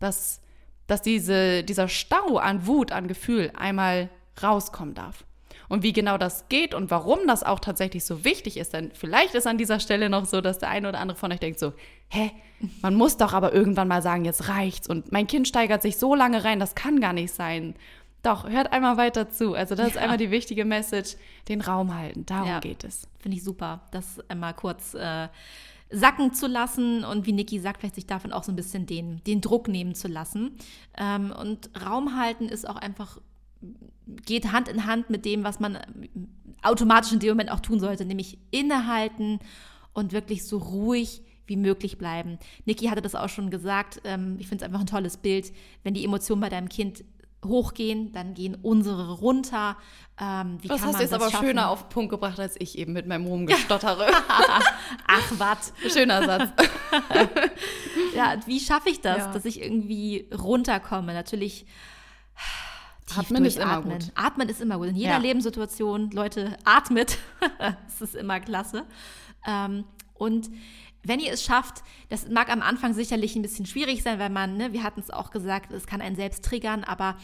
[0.00, 0.40] dass,
[0.86, 4.10] dass diese, dieser Stau an Wut, an Gefühl einmal
[4.42, 5.24] rauskommen darf.
[5.68, 9.34] Und wie genau das geht und warum das auch tatsächlich so wichtig ist, denn vielleicht
[9.34, 11.74] ist an dieser Stelle noch so, dass der eine oder andere von euch denkt so,
[12.08, 12.30] hä,
[12.80, 16.14] man muss doch aber irgendwann mal sagen, jetzt reicht's und mein Kind steigert sich so
[16.14, 17.74] lange rein, das kann gar nicht sein.
[18.22, 19.54] Doch, hört einmal weiter zu.
[19.54, 19.92] Also das ja.
[19.92, 21.16] ist einmal die wichtige Message,
[21.48, 22.26] den Raum halten.
[22.26, 22.60] Darum ja.
[22.60, 23.06] geht es.
[23.20, 25.28] Finde ich super, das einmal kurz äh,
[25.90, 29.22] sacken zu lassen und wie Niki sagt, vielleicht sich davon auch so ein bisschen den,
[29.24, 30.56] den Druck nehmen zu lassen.
[30.96, 33.20] Ähm, und Raum halten ist auch einfach,
[34.26, 35.78] geht Hand in Hand mit dem, was man
[36.62, 39.38] automatisch in dem Moment auch tun sollte, nämlich innehalten
[39.92, 42.38] und wirklich so ruhig wie möglich bleiben.
[42.66, 44.02] Niki hatte das auch schon gesagt.
[44.04, 47.04] Ähm, ich finde es einfach ein tolles Bild, wenn die Emotionen bei deinem Kind
[47.44, 49.76] hochgehen, dann gehen unsere runter.
[50.20, 51.46] Ähm, das hast du jetzt aber schaffen?
[51.46, 54.08] schöner auf den Punkt gebracht als ich eben mit meinem Rumgestottere.
[55.06, 55.72] Ach, was.
[55.92, 56.50] Schöner Satz.
[58.16, 59.32] ja, wie schaffe ich das, ja.
[59.32, 61.14] dass ich irgendwie runterkomme?
[61.14, 61.66] Natürlich.
[63.16, 64.12] Atmen ist immer gut.
[64.14, 64.88] Atmen ist immer gut.
[64.88, 65.18] In jeder ja.
[65.18, 67.18] Lebenssituation, Leute, atmet.
[67.58, 68.84] das ist immer klasse.
[69.46, 70.50] Ähm, und
[71.02, 74.56] wenn ihr es schafft, das mag am Anfang sicherlich ein bisschen schwierig sein, weil man,
[74.56, 77.16] ne, wir hatten es auch gesagt, es kann einen selbst triggern, aber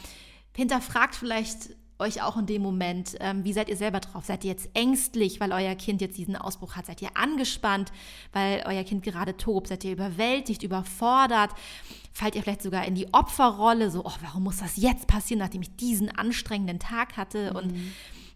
[0.56, 4.24] hinterfragt vielleicht euch auch in dem Moment, ähm, wie seid ihr selber drauf?
[4.24, 6.86] Seid ihr jetzt ängstlich, weil euer Kind jetzt diesen Ausbruch hat?
[6.86, 7.92] Seid ihr angespannt,
[8.32, 9.68] weil euer Kind gerade tobt?
[9.68, 11.50] Seid ihr überwältigt, überfordert?
[12.12, 15.62] Fallt ihr vielleicht sogar in die Opferrolle, so, oh, warum muss das jetzt passieren, nachdem
[15.62, 17.50] ich diesen anstrengenden Tag hatte?
[17.50, 17.56] Mhm.
[17.56, 17.74] Und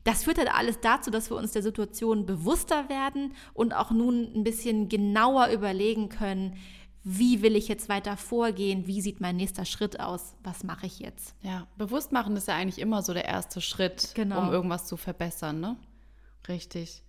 [0.04, 4.32] das führt halt alles dazu, dass wir uns der Situation bewusster werden und auch nun
[4.34, 6.56] ein bisschen genauer überlegen können,
[7.04, 10.98] wie will ich jetzt weiter vorgehen, wie sieht mein nächster Schritt aus, was mache ich
[10.98, 11.34] jetzt.
[11.42, 14.40] Ja, bewusst machen ist ja eigentlich immer so der erste Schritt, genau.
[14.40, 15.76] um irgendwas zu verbessern, ne?
[16.48, 17.02] Richtig.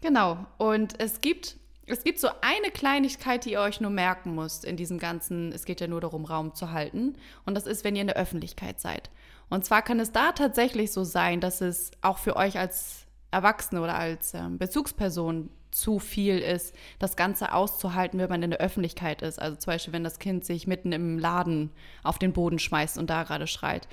[0.00, 0.46] Genau.
[0.58, 4.76] Und es gibt es gibt so eine Kleinigkeit, die ihr euch nur merken müsst in
[4.76, 7.14] diesem ganzen, es geht ja nur darum, Raum zu halten.
[7.44, 9.10] Und das ist, wenn ihr in der Öffentlichkeit seid.
[9.48, 13.80] Und zwar kann es da tatsächlich so sein, dass es auch für euch als Erwachsene
[13.82, 19.20] oder als ähm, Bezugsperson zu viel ist, das Ganze auszuhalten, wenn man in der Öffentlichkeit
[19.22, 19.40] ist.
[19.40, 21.70] Also zum Beispiel, wenn das Kind sich mitten im Laden
[22.02, 23.86] auf den Boden schmeißt und da gerade schreit.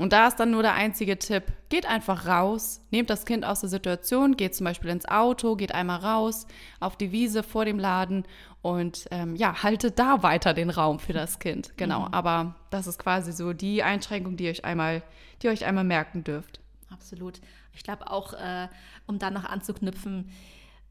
[0.00, 3.60] Und da ist dann nur der einzige Tipp, geht einfach raus, nehmt das Kind aus
[3.60, 6.48] der Situation, geht zum Beispiel ins Auto, geht einmal raus
[6.80, 8.24] auf die Wiese vor dem Laden
[8.60, 11.76] und ähm, ja, haltet da weiter den Raum für das Kind.
[11.76, 12.14] Genau, mhm.
[12.14, 15.02] aber das ist quasi so die Einschränkung, die ihr euch einmal,
[15.42, 16.60] die euch einmal merken dürft.
[16.90, 17.40] Absolut.
[17.72, 18.68] Ich glaube auch, äh,
[19.06, 20.30] um da noch anzuknüpfen,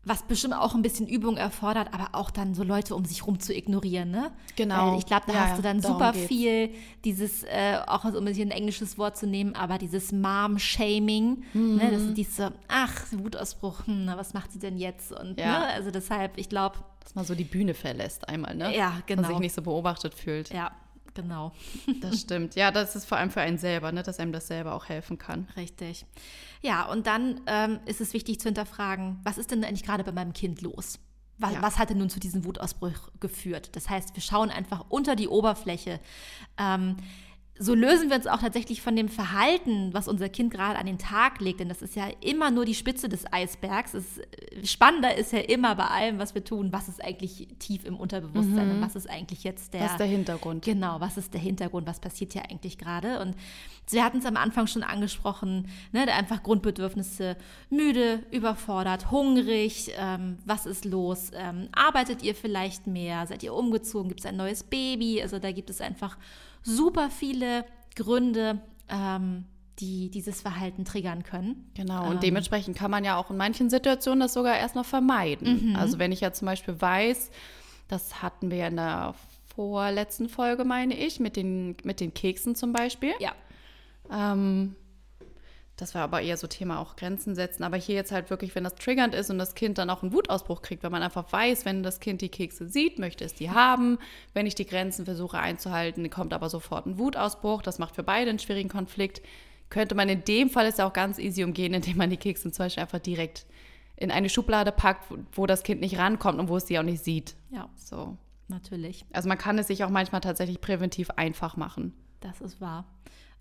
[0.05, 3.39] was bestimmt auch ein bisschen Übung erfordert, aber auch dann so Leute um sich rum
[3.39, 4.31] zu ignorieren, ne?
[4.57, 4.91] Genau.
[4.91, 6.27] Weil ich glaube, da ja, hast du dann super geht's.
[6.27, 6.69] viel
[7.05, 11.75] dieses, äh, auch um ein englisches Wort zu nehmen, aber dieses Mom-Shaming, mhm.
[11.77, 11.91] ne?
[11.91, 15.13] Das ist diese, ach, Wutausbruch, hm, was macht sie denn jetzt?
[15.13, 15.59] Und, ja.
[15.59, 15.67] ne?
[15.67, 16.77] Also deshalb, ich glaube.
[17.01, 18.75] Dass man so die Bühne verlässt einmal, ne?
[18.75, 19.21] Ja, genau.
[19.21, 20.53] Man sich nicht so beobachtet fühlt.
[20.53, 20.71] Ja,
[21.13, 21.53] genau.
[22.01, 22.55] Das stimmt.
[22.55, 24.03] Ja, das ist vor allem für einen selber, ne?
[24.03, 25.47] dass einem das selber auch helfen kann.
[25.55, 26.05] Richtig.
[26.63, 30.13] Ja, und dann ähm, ist es wichtig zu hinterfragen, was ist denn eigentlich gerade bei
[30.13, 30.97] meinem Kind los?
[31.37, 31.61] Was, ja.
[31.61, 33.75] was hat denn nun zu diesem Wutausbruch geführt?
[33.75, 35.99] Das heißt, wir schauen einfach unter die Oberfläche.
[36.57, 36.95] Ähm,
[37.59, 40.97] so lösen wir uns auch tatsächlich von dem Verhalten, was unser Kind gerade an den
[40.97, 41.59] Tag legt.
[41.59, 43.93] Denn das ist ja immer nur die Spitze des Eisbergs.
[43.93, 47.85] Es, äh, spannender ist ja immer bei allem, was wir tun, was ist eigentlich tief
[47.85, 48.75] im Unterbewusstsein mhm.
[48.75, 49.81] und was ist eigentlich jetzt der.
[49.81, 50.65] Was ist der Hintergrund?
[50.65, 51.85] Genau, was ist der Hintergrund?
[51.85, 53.19] Was passiert hier eigentlich gerade?
[53.19, 53.35] Und
[53.91, 57.37] wir hatten es am Anfang schon angesprochen, ne, einfach Grundbedürfnisse,
[57.69, 61.29] müde, überfordert, hungrig, ähm, was ist los?
[61.35, 63.27] Ähm, arbeitet ihr vielleicht mehr?
[63.27, 64.07] Seid ihr umgezogen?
[64.09, 65.21] Gibt es ein neues Baby?
[65.21, 66.17] Also da gibt es einfach
[66.63, 69.45] super viele Gründe, ähm,
[69.79, 71.71] die dieses Verhalten triggern können.
[71.75, 72.19] Genau, und ähm.
[72.21, 75.69] dementsprechend kann man ja auch in manchen Situationen das sogar erst noch vermeiden.
[75.69, 75.75] Mhm.
[75.75, 77.31] Also wenn ich ja zum Beispiel weiß,
[77.87, 79.15] das hatten wir ja in der
[79.55, 83.13] vorletzten Folge, meine ich, mit den, mit den Keksen zum Beispiel.
[83.19, 83.33] Ja.
[84.11, 84.75] Ähm,
[85.75, 87.63] das war aber eher so Thema auch Grenzen setzen.
[87.63, 90.13] Aber hier jetzt halt wirklich, wenn das triggernd ist und das Kind dann auch einen
[90.13, 93.49] Wutausbruch kriegt, weil man einfach weiß, wenn das Kind die Kekse sieht, möchte es die
[93.49, 93.97] haben.
[94.33, 97.63] Wenn ich die Grenzen versuche einzuhalten, kommt aber sofort ein Wutausbruch.
[97.63, 99.21] Das macht für beide einen schwierigen Konflikt.
[99.69, 102.51] Könnte man in dem Fall ist ja auch ganz easy umgehen, indem man die Kekse
[102.51, 103.47] zum Beispiel einfach direkt
[103.95, 106.83] in eine Schublade packt, wo, wo das Kind nicht rankommt und wo es sie auch
[106.83, 107.35] nicht sieht.
[107.49, 107.69] Ja.
[107.75, 108.17] So.
[108.47, 109.05] Natürlich.
[109.11, 111.93] Also man kann es sich auch manchmal tatsächlich präventiv einfach machen.
[112.19, 112.85] Das ist wahr.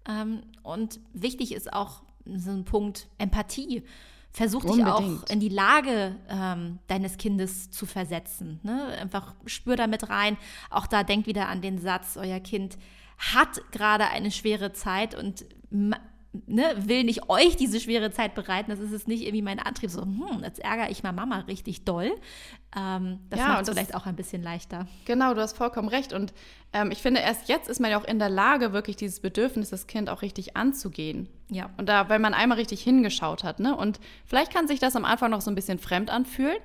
[0.08, 3.82] Ähm, und wichtig ist auch so ein Punkt Empathie.
[4.30, 8.60] Versuch dich auch in die Lage ähm, deines Kindes zu versetzen.
[8.62, 8.86] Ne?
[8.98, 10.38] Einfach spür damit rein.
[10.70, 12.78] Auch da denkt wieder an den Satz, euer Kind
[13.18, 15.44] hat gerade eine schwere Zeit und
[16.46, 18.70] ne, will nicht euch diese schwere Zeit bereiten.
[18.70, 21.84] Das ist es nicht irgendwie mein Antrieb, so, hm, jetzt ärgere ich mal Mama richtig
[21.84, 22.10] doll.
[22.76, 24.86] Ähm, das ja, macht es vielleicht auch ein bisschen leichter.
[25.04, 26.12] Genau, du hast vollkommen recht.
[26.12, 26.32] Und
[26.72, 29.70] ähm, ich finde, erst jetzt ist man ja auch in der Lage, wirklich dieses Bedürfnis
[29.70, 31.28] des Kind auch richtig anzugehen.
[31.50, 31.68] Ja.
[31.76, 33.76] Und da, weil man einmal richtig hingeschaut hat, ne?
[33.76, 36.56] Und vielleicht kann sich das am Anfang noch so ein bisschen fremd anfühlen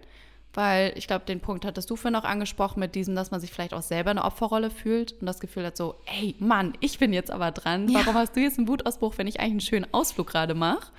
[0.57, 3.51] weil ich glaube, den Punkt hattest du vorhin auch angesprochen mit diesem, dass man sich
[3.51, 7.13] vielleicht auch selber eine Opferrolle fühlt und das Gefühl hat so, ey Mann, ich bin
[7.13, 7.93] jetzt aber dran.
[7.93, 8.21] Warum ja.
[8.21, 10.91] hast du jetzt einen Wutausbruch, wenn ich eigentlich einen schönen Ausflug gerade mache?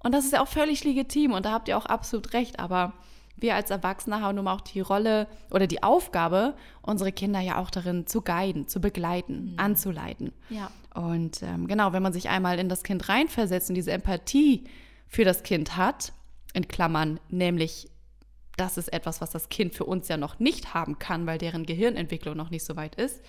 [0.00, 2.92] Und das ist ja auch völlig legitim und da habt ihr auch absolut recht, aber
[3.38, 7.56] wir als Erwachsene haben nun mal auch die Rolle oder die Aufgabe, unsere Kinder ja
[7.56, 9.54] auch darin zu guiden, zu begleiten, mhm.
[9.56, 10.32] anzuleiten.
[10.50, 10.70] Ja.
[10.94, 14.64] Und ähm, genau, wenn man sich einmal in das Kind reinversetzt und diese Empathie
[15.08, 16.12] für das Kind hat,
[16.52, 17.88] in Klammern, nämlich
[18.56, 21.64] das ist etwas, was das Kind für uns ja noch nicht haben kann, weil deren
[21.64, 23.22] Gehirnentwicklung noch nicht so weit ist,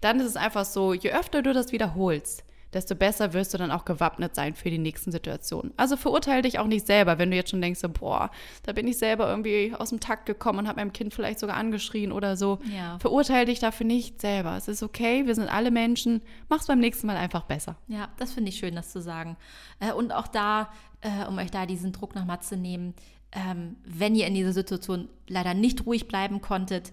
[0.00, 3.70] dann ist es einfach so, je öfter du das wiederholst, desto besser wirst du dann
[3.70, 5.72] auch gewappnet sein für die nächsten Situationen.
[5.76, 8.30] Also verurteile dich auch nicht selber, wenn du jetzt schon denkst, so, boah,
[8.62, 11.56] da bin ich selber irgendwie aus dem Takt gekommen und habe meinem Kind vielleicht sogar
[11.56, 12.58] angeschrien oder so.
[12.74, 12.98] Ja.
[12.98, 14.56] Verurteile dich dafür nicht selber.
[14.56, 16.22] Es ist okay, wir sind alle Menschen.
[16.48, 17.76] Mach's beim nächsten Mal einfach besser.
[17.88, 19.36] Ja, das finde ich schön, das zu sagen.
[19.78, 20.70] Äh, und auch da,
[21.02, 22.94] äh, um euch da diesen Druck nochmal zu nehmen,
[23.32, 26.92] ähm, wenn ihr in dieser Situation leider nicht ruhig bleiben konntet,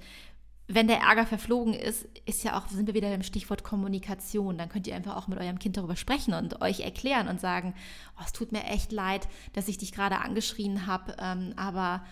[0.71, 4.57] wenn der Ärger verflogen ist, ist ja auch, sind wir wieder beim Stichwort Kommunikation.
[4.57, 7.73] Dann könnt ihr einfach auch mit eurem Kind darüber sprechen und euch erklären und sagen,
[8.19, 12.03] oh, es tut mir echt leid, dass ich dich gerade angeschrien habe, ähm, aber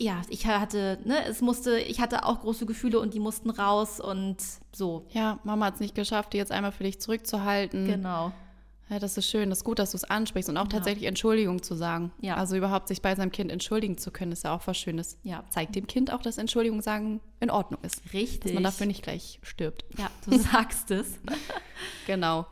[0.00, 4.00] ja, ich hatte, ne, es musste, ich hatte auch große Gefühle und die mussten raus
[4.00, 4.36] und
[4.72, 5.06] so.
[5.10, 7.84] Ja, Mama hat es nicht geschafft, die jetzt einmal für dich zurückzuhalten.
[7.84, 8.32] Genau.
[8.90, 9.50] Ja, das ist schön.
[9.50, 10.70] Das ist gut, dass du es ansprichst und auch ja.
[10.70, 12.12] tatsächlich Entschuldigung zu sagen.
[12.20, 12.36] Ja.
[12.36, 15.18] Also überhaupt sich bei seinem Kind entschuldigen zu können, ist ja auch was Schönes.
[15.22, 15.44] Ja.
[15.50, 18.02] Zeigt dem Kind auch, dass Entschuldigung sagen in Ordnung ist.
[18.12, 18.40] Richtig.
[18.40, 19.84] Dass man dafür nicht gleich stirbt.
[19.98, 21.18] Ja, du sagst es.
[22.06, 22.46] genau.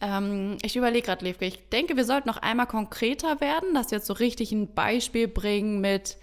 [0.00, 3.98] Ähm, ich überlege gerade, Levke, ich denke, wir sollten noch einmal konkreter werden, dass wir
[3.98, 6.16] jetzt so richtig ein Beispiel bringen mit,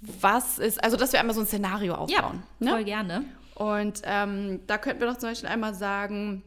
[0.00, 2.42] was ist, also dass wir einmal so ein Szenario aufbauen.
[2.58, 2.84] Ja, voll ne?
[2.84, 3.24] gerne.
[3.54, 6.42] Und ähm, da könnten wir doch zum Beispiel einmal sagen,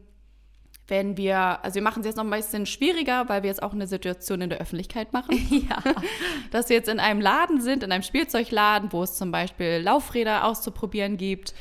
[0.88, 3.72] wenn wir, also wir machen es jetzt noch ein bisschen schwieriger, weil wir jetzt auch
[3.72, 5.36] eine Situation in der Öffentlichkeit machen.
[5.68, 5.82] Ja.
[6.50, 10.44] Dass wir jetzt in einem Laden sind, in einem Spielzeugladen, wo es zum Beispiel Laufräder
[10.44, 11.54] auszuprobieren gibt.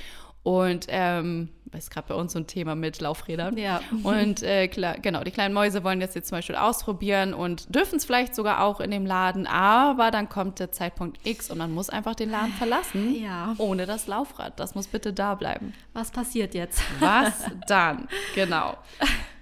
[0.43, 3.57] Und ähm, ist gerade bei uns so ein Thema mit Laufrädern.
[3.57, 3.81] Ja.
[4.03, 7.97] Und äh, klar, genau, die kleinen Mäuse wollen das jetzt zum Beispiel ausprobieren und dürfen
[7.97, 11.73] es vielleicht sogar auch in dem Laden, aber dann kommt der Zeitpunkt X und man
[11.73, 13.15] muss einfach den Laden verlassen.
[13.15, 13.55] Ja.
[13.57, 14.59] Ohne das Laufrad.
[14.59, 15.73] Das muss bitte da bleiben.
[15.93, 16.81] Was passiert jetzt?
[16.99, 17.33] Was
[17.67, 18.07] dann?
[18.33, 18.77] Genau.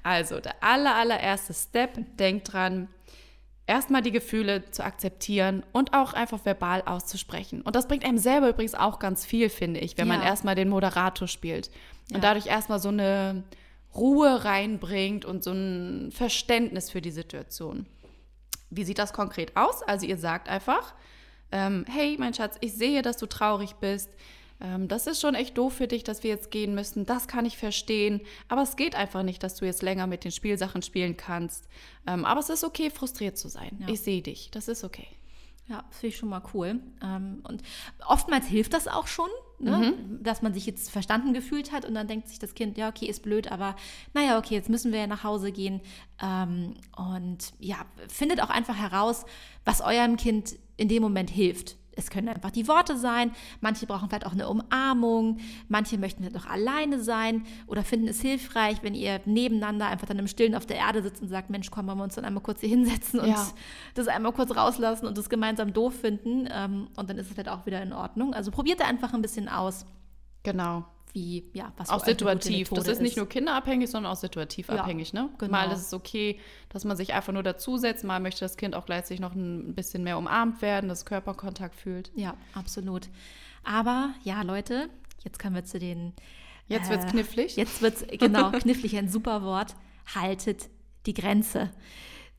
[0.03, 2.89] Also, der aller, allererste Step, denkt dran,
[3.65, 7.61] erstmal die Gefühle zu akzeptieren und auch einfach verbal auszusprechen.
[7.61, 10.17] Und das bringt einem selber übrigens auch ganz viel, finde ich, wenn ja.
[10.17, 11.69] man erstmal den Moderator spielt
[12.09, 12.21] und ja.
[12.21, 13.43] dadurch erstmal so eine
[13.95, 17.85] Ruhe reinbringt und so ein Verständnis für die Situation.
[18.69, 19.83] Wie sieht das konkret aus?
[19.83, 20.93] Also ihr sagt einfach,
[21.51, 24.09] ähm, hey mein Schatz, ich sehe, dass du traurig bist.
[24.61, 27.05] Ähm, das ist schon echt doof für dich, dass wir jetzt gehen müssen.
[27.05, 28.21] Das kann ich verstehen.
[28.47, 31.67] Aber es geht einfach nicht, dass du jetzt länger mit den Spielsachen spielen kannst.
[32.07, 33.77] Ähm, aber es ist okay, frustriert zu sein.
[33.79, 33.89] Ja.
[33.89, 34.49] Ich sehe dich.
[34.51, 35.07] Das ist okay.
[35.67, 36.81] Ja, finde ich schon mal cool.
[37.01, 37.63] Ähm, und
[38.05, 39.77] oftmals hilft das auch schon, ne?
[39.77, 40.21] mhm.
[40.21, 43.05] dass man sich jetzt verstanden gefühlt hat und dann denkt sich das Kind, ja, okay,
[43.05, 43.77] ist blöd, aber
[44.13, 45.79] naja, okay, jetzt müssen wir ja nach Hause gehen.
[46.21, 47.77] Ähm, und ja,
[48.09, 49.25] findet auch einfach heraus,
[49.63, 51.77] was eurem Kind in dem Moment hilft.
[51.95, 56.45] Es können einfach die Worte sein, manche brauchen vielleicht auch eine Umarmung, manche möchten vielleicht
[56.45, 60.65] auch alleine sein oder finden es hilfreich, wenn ihr nebeneinander einfach dann im Stillen auf
[60.65, 63.19] der Erde sitzt und sagt, Mensch, komm, wollen wir uns dann einmal kurz hier hinsetzen
[63.19, 63.47] und ja.
[63.93, 67.49] das einmal kurz rauslassen und das gemeinsam doof finden ähm, und dann ist es halt
[67.49, 68.33] auch wieder in Ordnung.
[68.33, 69.85] Also probiert da einfach ein bisschen aus.
[70.43, 72.69] Genau wie, ja, was Auch situativ.
[72.69, 75.29] Das ist nicht nur kinderabhängig, sondern auch situativ ja, abhängig, ne?
[75.37, 75.51] Genau.
[75.51, 78.85] Mal ist es okay, dass man sich einfach nur dazusetzt, mal möchte das Kind auch
[78.85, 82.11] gleichzeitig noch ein bisschen mehr umarmt werden, das Körperkontakt fühlt.
[82.15, 83.09] Ja, absolut.
[83.63, 84.89] Aber ja, Leute,
[85.23, 86.13] jetzt kommen wir zu den.
[86.67, 87.55] Jetzt äh, wird's knifflig.
[87.55, 89.75] Jetzt wird's, genau, knifflig, ein super Wort.
[90.15, 90.69] Haltet
[91.05, 91.69] die Grenze.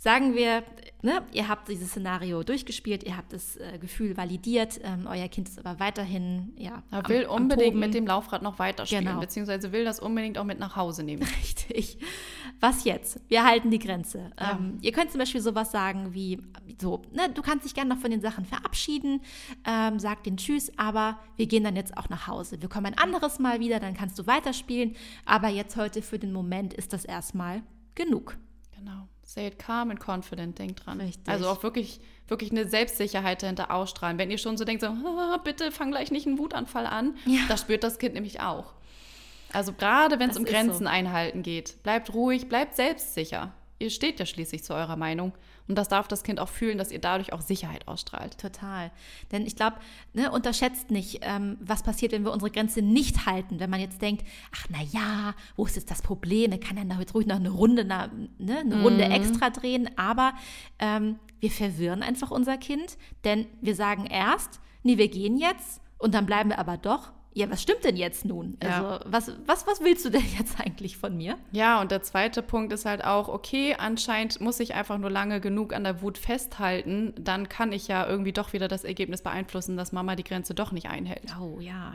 [0.04, 0.62] Sagen wir,
[1.00, 5.48] ne, ihr habt dieses Szenario durchgespielt, ihr habt das äh, Gefühl validiert, ähm, euer Kind
[5.48, 6.82] ist aber weiterhin, ja.
[6.90, 9.20] Er will am, unbedingt am mit dem Laufrad noch weiterspielen, genau.
[9.20, 11.22] beziehungsweise will das unbedingt auch mit nach Hause nehmen.
[11.40, 11.96] Richtig.
[12.60, 13.18] Was jetzt?
[13.28, 14.30] Wir halten die Grenze.
[14.38, 14.58] Ja.
[14.60, 16.38] Ähm, ihr könnt zum Beispiel sowas sagen wie,
[16.78, 19.22] so, ne, du kannst dich gerne noch von den Sachen verabschieden,
[19.66, 22.60] ähm, sag den Tschüss, aber wir gehen dann jetzt auch nach Hause.
[22.60, 26.34] Wir kommen ein anderes Mal wieder, dann kannst du weiterspielen, aber jetzt heute für den
[26.34, 27.62] Moment ist das erstmal
[27.94, 28.36] genug.
[28.76, 29.08] Genau.
[29.34, 31.00] Say it calm and confident, denkt dran.
[31.00, 31.26] Richtig.
[31.26, 34.16] Also auch wirklich, wirklich eine Selbstsicherheit dahinter ausstrahlen.
[34.16, 34.94] Wenn ihr schon so denkt, so,
[35.42, 37.40] bitte fang gleich nicht einen Wutanfall an, ja.
[37.48, 38.74] das spürt das Kind nämlich auch.
[39.52, 40.88] Also gerade wenn es um Grenzen so.
[40.88, 43.52] einhalten geht, bleibt ruhig, bleibt selbstsicher.
[43.80, 45.32] Ihr steht ja schließlich zu eurer Meinung.
[45.66, 48.38] Und das darf das Kind auch fühlen, dass ihr dadurch auch Sicherheit ausstrahlt.
[48.38, 48.90] Total.
[49.32, 49.76] Denn ich glaube,
[50.12, 53.60] ne, unterschätzt nicht, ähm, was passiert, wenn wir unsere Grenze nicht halten.
[53.60, 56.52] Wenn man jetzt denkt, ach na ja, wo ist jetzt das Problem?
[56.52, 59.12] Er kann ja jetzt ruhig noch eine Runde, na, ne, eine Runde mhm.
[59.12, 59.88] extra drehen.
[59.96, 60.34] Aber
[60.78, 66.14] ähm, wir verwirren einfach unser Kind, denn wir sagen erst, nee, wir gehen jetzt und
[66.14, 68.56] dann bleiben wir aber doch ja, was stimmt denn jetzt nun?
[68.62, 68.96] Ja.
[68.96, 71.36] Also, was, was, was willst du denn jetzt eigentlich von mir?
[71.50, 75.40] Ja, und der zweite Punkt ist halt auch, okay, anscheinend muss ich einfach nur lange
[75.40, 79.76] genug an der Wut festhalten, dann kann ich ja irgendwie doch wieder das Ergebnis beeinflussen,
[79.76, 81.34] dass Mama die Grenze doch nicht einhält.
[81.40, 81.94] Oh ja,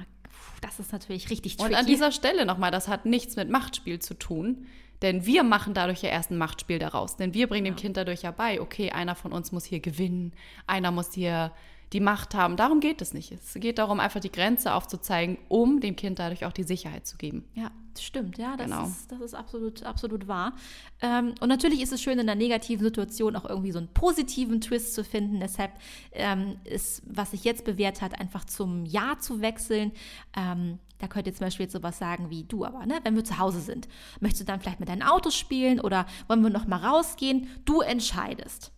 [0.61, 1.73] das ist natürlich richtig tricky.
[1.73, 4.67] Und an dieser Stelle nochmal, das hat nichts mit Machtspiel zu tun.
[5.01, 7.15] Denn wir machen dadurch ja erst ein Machtspiel daraus.
[7.15, 7.71] Denn wir bringen ja.
[7.71, 10.33] dem Kind dadurch ja bei, okay, einer von uns muss hier gewinnen,
[10.67, 11.53] einer muss hier
[11.93, 12.55] die Macht haben.
[12.55, 13.31] Darum geht es nicht.
[13.31, 17.17] Es geht darum, einfach die Grenze aufzuzeigen, um dem Kind dadurch auch die Sicherheit zu
[17.17, 17.45] geben.
[17.55, 18.37] Ja, stimmt.
[18.37, 18.85] Ja, das, genau.
[18.85, 20.53] ist, das ist absolut, absolut wahr.
[21.01, 24.61] Ähm, und natürlich ist es schön, in einer negativen Situation auch irgendwie so einen positiven
[24.61, 25.39] Twist zu finden.
[25.39, 25.71] Deshalb
[26.11, 29.91] ähm, ist, was sich jetzt bewährt hat, einfach zum Ja zu wechseln.
[30.37, 32.99] Ähm, da könnt ihr zum Beispiel jetzt sowas sagen wie du aber, ne?
[33.03, 33.87] wenn wir zu Hause sind.
[34.19, 37.47] Möchtest du dann vielleicht mit deinen Autos spielen oder wollen wir noch mal rausgehen?
[37.65, 38.71] Du entscheidest.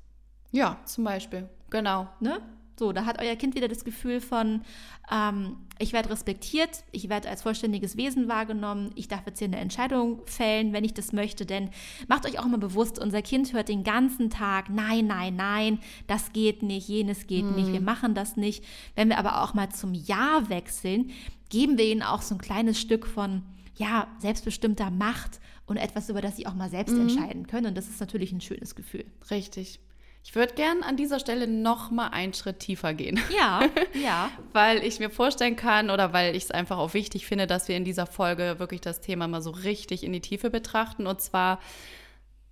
[0.51, 1.49] Ja, zum Beispiel.
[1.71, 2.07] Genau.
[2.19, 2.41] Ne?
[2.81, 4.61] So, da hat euer Kind wieder das Gefühl von,
[5.11, 9.59] ähm, ich werde respektiert, ich werde als vollständiges Wesen wahrgenommen, ich darf jetzt hier eine
[9.59, 11.69] Entscheidung fällen, wenn ich das möchte, denn
[12.07, 16.33] macht euch auch mal bewusst, unser Kind hört den ganzen Tag, nein, nein, nein, das
[16.33, 17.53] geht nicht, jenes geht mhm.
[17.53, 18.63] nicht, wir machen das nicht.
[18.95, 21.11] Wenn wir aber auch mal zum Ja wechseln,
[21.51, 23.43] geben wir ihnen auch so ein kleines Stück von,
[23.75, 27.01] ja, selbstbestimmter Macht und etwas, über das sie auch mal selbst mhm.
[27.01, 27.67] entscheiden können.
[27.67, 29.05] Und das ist natürlich ein schönes Gefühl.
[29.29, 29.79] Richtig.
[30.23, 33.19] Ich würde gern an dieser Stelle noch mal einen Schritt tiefer gehen.
[33.35, 33.61] Ja,
[34.01, 34.29] ja.
[34.53, 37.75] weil ich mir vorstellen kann oder weil ich es einfach auch wichtig finde, dass wir
[37.75, 41.07] in dieser Folge wirklich das Thema mal so richtig in die Tiefe betrachten.
[41.07, 41.59] Und zwar,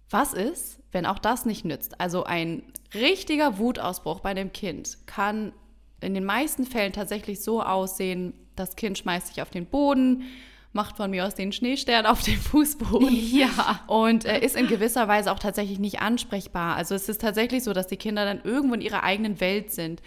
[0.09, 2.01] was ist, wenn auch das nicht nützt?
[2.01, 2.63] Also ein
[2.95, 5.53] richtiger Wutausbruch bei dem Kind kann
[6.01, 10.23] in den meisten Fällen tatsächlich so aussehen, das Kind schmeißt sich auf den Boden,
[10.71, 13.09] macht von mir aus den Schneestern auf den Fußboden.
[13.29, 13.83] Ja.
[13.87, 16.75] Und äh, ist in gewisser Weise auch tatsächlich nicht ansprechbar.
[16.75, 20.01] Also es ist tatsächlich so, dass die Kinder dann irgendwo in ihrer eigenen Welt sind.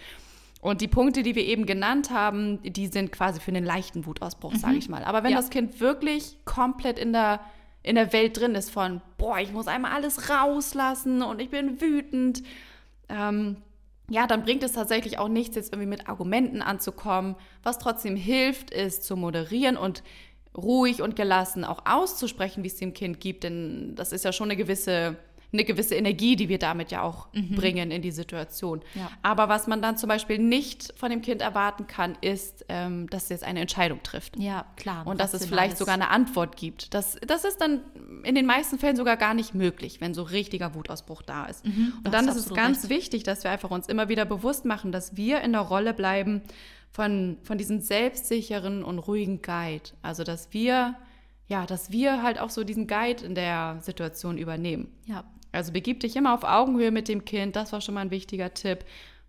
[0.61, 4.53] Und die Punkte, die wir eben genannt haben, die sind quasi für einen leichten Wutausbruch,
[4.53, 4.57] mhm.
[4.57, 5.03] sage ich mal.
[5.03, 5.37] Aber wenn ja.
[5.37, 7.41] das Kind wirklich komplett in der,
[7.81, 11.81] in der Welt drin ist von, boah, ich muss einmal alles rauslassen und ich bin
[11.81, 12.43] wütend,
[13.09, 13.57] ähm,
[14.09, 17.35] ja, dann bringt es tatsächlich auch nichts, jetzt irgendwie mit Argumenten anzukommen.
[17.63, 20.03] Was trotzdem hilft, ist zu moderieren und
[20.57, 24.49] ruhig und gelassen auch auszusprechen, wie es dem Kind gibt, denn das ist ja schon
[24.49, 25.17] eine gewisse
[25.53, 27.55] eine gewisse Energie, die wir damit ja auch mhm.
[27.55, 28.81] bringen in die Situation.
[28.95, 29.11] Ja.
[29.21, 33.23] Aber was man dann zum Beispiel nicht von dem Kind erwarten kann, ist, ähm, dass
[33.23, 34.37] es jetzt eine Entscheidung trifft.
[34.39, 35.05] Ja, klar.
[35.05, 36.93] Und dass es vielleicht sogar eine Antwort gibt.
[36.93, 37.81] Das, das ist dann
[38.23, 41.65] in den meisten Fällen sogar gar nicht möglich, wenn so richtiger Wutausbruch da ist.
[41.65, 42.89] Mhm, und dann ist es ganz recht.
[42.89, 46.41] wichtig, dass wir einfach uns immer wieder bewusst machen, dass wir in der Rolle bleiben
[46.93, 49.89] von, von diesem selbstsicheren und ruhigen Guide.
[50.01, 50.95] Also, dass wir
[51.47, 54.91] ja, dass wir halt auch so diesen Guide in der Situation übernehmen.
[55.05, 55.23] Ja.
[55.51, 58.53] Also begib dich immer auf Augenhöhe mit dem Kind, das war schon mal ein wichtiger
[58.53, 58.85] Tipp.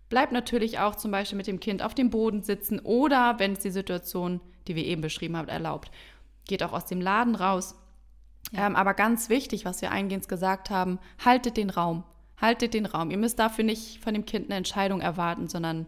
[0.09, 3.59] Bleib natürlich auch zum Beispiel mit dem Kind auf dem Boden sitzen oder, wenn es
[3.59, 5.91] die Situation, die wir eben beschrieben haben, erlaubt,
[6.47, 7.75] geht auch aus dem Laden raus.
[8.51, 8.65] Ja.
[8.65, 12.03] Ähm, aber ganz wichtig, was wir eingehend gesagt haben, haltet den Raum.
[12.41, 13.11] Haltet den Raum.
[13.11, 15.85] Ihr müsst dafür nicht von dem Kind eine Entscheidung erwarten, sondern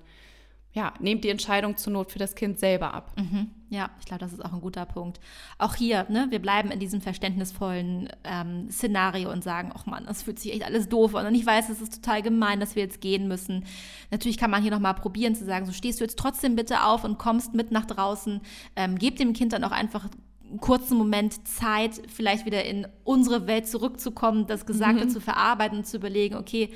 [0.78, 3.12] ja, nehmt die Entscheidung zur Not für das Kind selber ab.
[3.18, 3.50] Mhm.
[3.72, 5.20] Ja, ich glaube, das ist auch ein guter Punkt.
[5.58, 10.22] Auch hier, ne, wir bleiben in diesem verständnisvollen ähm, Szenario und sagen, ach Mann, das
[10.22, 12.84] fühlt sich echt alles doof an und ich weiß, es ist total gemein, dass wir
[12.84, 13.66] jetzt gehen müssen.
[14.12, 17.04] Natürlich kann man hier nochmal probieren zu sagen, so stehst du jetzt trotzdem bitte auf
[17.04, 18.40] und kommst mit nach draußen.
[18.76, 20.08] Ähm, gebt dem Kind dann auch einfach
[20.48, 25.10] einen kurzen Moment Zeit, vielleicht wieder in unsere Welt zurückzukommen, das Gesagte mhm.
[25.10, 26.70] zu verarbeiten und zu überlegen, okay,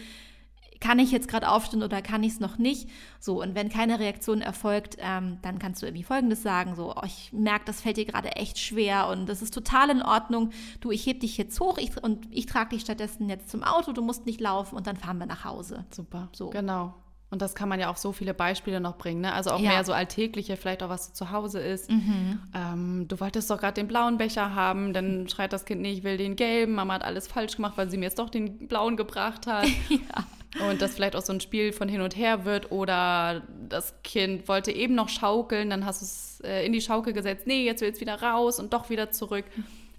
[0.81, 2.89] kann ich jetzt gerade aufstehen oder kann ich es noch nicht?
[3.19, 7.05] So, und wenn keine Reaktion erfolgt, ähm, dann kannst du irgendwie Folgendes sagen, so, oh,
[7.05, 10.49] ich merke, das fällt dir gerade echt schwer und das ist total in Ordnung.
[10.81, 13.93] Du, ich heb dich jetzt hoch ich, und ich trage dich stattdessen jetzt zum Auto,
[13.93, 15.85] du musst nicht laufen und dann fahren wir nach Hause.
[15.91, 16.49] Super, so.
[16.49, 16.95] Genau.
[17.29, 19.31] Und das kann man ja auch so viele Beispiele noch bringen, ne?
[19.31, 19.69] Also auch ja.
[19.69, 21.89] mehr so alltägliche, vielleicht auch was zu Hause ist.
[21.89, 22.39] Mhm.
[22.53, 26.03] Ähm, du wolltest doch gerade den blauen Becher haben, dann schreit das Kind, nee, ich
[26.03, 26.73] will den gelben.
[26.73, 29.65] Mama hat alles falsch gemacht, weil sie mir jetzt doch den blauen gebracht hat.
[29.89, 30.25] ja.
[30.59, 34.47] Und das vielleicht auch so ein Spiel von hin und her wird oder das Kind
[34.49, 37.81] wollte eben noch schaukeln, dann hast du es äh, in die Schaukel gesetzt, nee, jetzt
[37.81, 39.45] will es wieder raus und doch wieder zurück.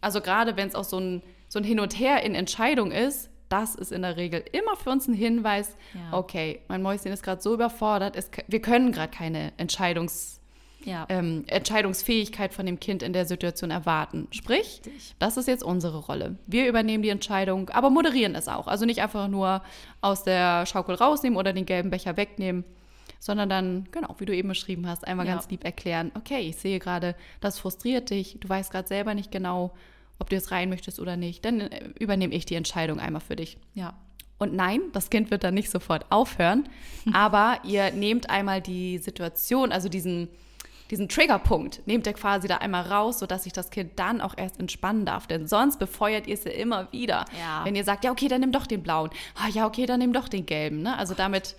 [0.02, 3.30] Also gerade wenn es auch so ein, so ein Hin und Her in Entscheidung ist,
[3.48, 6.18] das ist in der Regel immer für uns ein Hinweis, ja.
[6.18, 10.41] okay, mein Mäuschen ist gerade so überfordert, es, wir können gerade keine Entscheidungs-
[10.84, 11.06] ja.
[11.08, 14.28] ähm, Entscheidungsfähigkeit von dem Kind in der Situation erwarten.
[14.30, 15.14] Sprich, Richtig.
[15.18, 16.36] das ist jetzt unsere Rolle.
[16.46, 18.66] Wir übernehmen die Entscheidung, aber moderieren es auch.
[18.66, 19.62] Also nicht einfach nur
[20.00, 22.64] aus der Schaukel rausnehmen oder den gelben Becher wegnehmen,
[23.22, 25.34] sondern dann, genau, wie du eben beschrieben hast, einmal ja.
[25.34, 29.30] ganz lieb erklären, okay, ich sehe gerade, das frustriert dich, du weißt gerade selber nicht
[29.30, 29.72] genau,
[30.18, 33.36] ob du jetzt rein möchtest oder nicht, dann äh, übernehme ich die Entscheidung einmal für
[33.36, 33.58] dich.
[33.74, 33.94] Ja.
[34.38, 36.68] Und nein, das Kind wird dann nicht sofort aufhören,
[37.12, 40.28] aber ihr nehmt einmal die Situation, also diesen,
[40.92, 44.60] diesen Triggerpunkt nehmt ihr quasi da einmal raus, sodass sich das Kind dann auch erst
[44.60, 45.26] entspannen darf.
[45.26, 47.24] Denn sonst befeuert ihr es ja immer wieder.
[47.40, 47.64] Ja.
[47.64, 49.08] Wenn ihr sagt, ja, okay, dann nimm doch den blauen.
[49.34, 50.82] Ah, ja, okay, dann nimm doch den gelben.
[50.82, 50.98] Ne?
[50.98, 51.56] Also damit,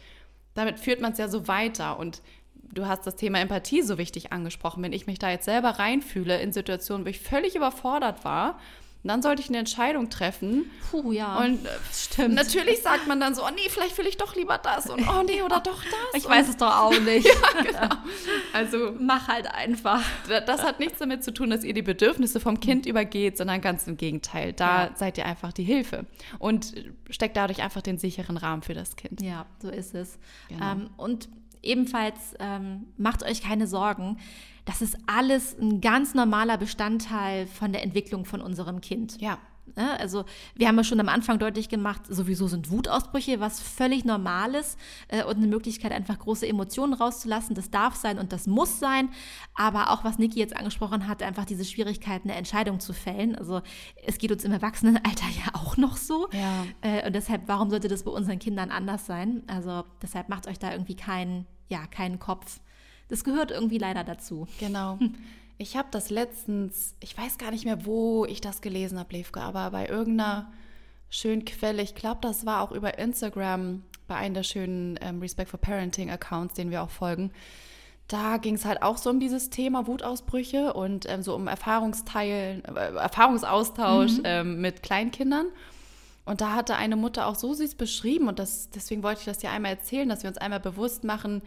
[0.54, 1.98] damit führt man es ja so weiter.
[1.98, 2.22] Und
[2.62, 4.84] du hast das Thema Empathie so wichtig angesprochen.
[4.84, 8.60] Wenn ich mich da jetzt selber reinfühle in Situationen, wo ich völlig überfordert war
[9.04, 10.72] und dann sollte ich eine Entscheidung treffen.
[10.90, 11.38] Puh, ja.
[11.40, 12.36] Und äh, Stimmt.
[12.36, 15.24] natürlich sagt man dann so, oh nee, vielleicht will ich doch lieber das und oh
[15.24, 16.22] nee, oder doch das.
[16.22, 17.28] Ich und weiß es doch auch nicht.
[17.28, 17.96] ja, genau.
[18.54, 20.02] Also mach halt einfach.
[20.48, 23.88] Das hat nichts damit zu tun, dass ihr die Bedürfnisse vom Kind übergeht, sondern ganz
[23.88, 24.54] im Gegenteil.
[24.54, 24.92] Da ja.
[24.96, 26.06] seid ihr einfach die Hilfe
[26.40, 26.74] und
[27.10, 29.22] steckt dadurch einfach den sicheren Rahmen für das Kind.
[29.22, 30.18] Ja, so ist es.
[30.48, 30.72] Genau.
[30.72, 31.28] Ähm, und
[31.64, 34.18] ebenfalls ähm, macht euch keine Sorgen.
[34.66, 39.20] Das ist alles ein ganz normaler Bestandteil von der Entwicklung von unserem Kind.
[39.20, 39.40] Ja.
[39.76, 40.00] Ne?
[40.00, 44.78] Also wir haben ja schon am Anfang deutlich gemacht, sowieso sind Wutausbrüche was völlig Normales
[45.08, 47.56] äh, und eine Möglichkeit, einfach große Emotionen rauszulassen.
[47.56, 49.10] Das darf sein und das muss sein.
[49.56, 53.36] Aber auch was Niki jetzt angesprochen hat, einfach diese Schwierigkeit, eine Entscheidung zu fällen.
[53.36, 53.62] Also
[54.06, 56.28] es geht uns im Erwachsenenalter ja auch noch so.
[56.32, 56.66] Ja.
[56.82, 59.44] Äh, und deshalb, warum sollte das bei unseren Kindern anders sein?
[59.48, 62.60] Also deshalb macht euch da irgendwie keinen, ja, keinen Kopf.
[63.10, 64.48] Das gehört irgendwie leider dazu.
[64.60, 65.00] Genau.
[65.60, 69.40] Ich habe das letztens, ich weiß gar nicht mehr, wo ich das gelesen habe, Levke,
[69.40, 70.52] aber bei irgendeiner
[71.12, 75.52] schönen Quelle, ich glaube, das war auch über Instagram bei einem der schönen ähm, Respect
[75.52, 77.32] for Parenting Accounts, den wir auch folgen.
[78.08, 82.66] Da ging es halt auch so um dieses Thema Wutausbrüche und ähm, so um Erfahrungsteilen,
[82.66, 84.24] äh, Erfahrungsaustausch mhm.
[84.26, 85.46] ähm, mit Kleinkindern.
[86.26, 89.42] Und da hatte eine Mutter auch so süß beschrieben und das, deswegen wollte ich das
[89.42, 91.42] ja einmal erzählen, dass wir uns einmal bewusst machen,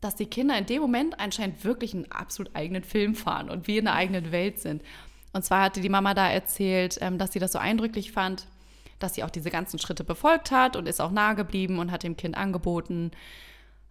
[0.00, 3.78] dass die Kinder in dem Moment anscheinend wirklich einen absolut eigenen Film fahren und wir
[3.78, 4.82] in einer eigenen Welt sind.
[5.32, 8.46] Und zwar hatte die Mama da erzählt, ähm, dass sie das so eindrücklich fand,
[8.98, 12.02] dass sie auch diese ganzen Schritte befolgt hat und ist auch nahe geblieben und hat
[12.02, 13.12] dem Kind angeboten,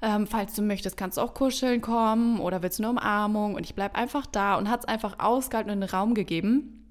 [0.02, 3.64] ähm, falls du möchtest, kannst du auch kuscheln kommen oder willst du eine Umarmung und
[3.64, 6.85] ich bleibe einfach da und hat es einfach ausgehalten und in den Raum gegeben.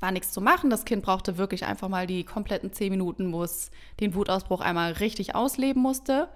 [0.00, 0.70] War nichts zu machen.
[0.70, 3.70] Das Kind brauchte wirklich einfach mal die kompletten zehn Minuten, wo es
[4.00, 6.28] den Wutausbruch einmal richtig ausleben musste.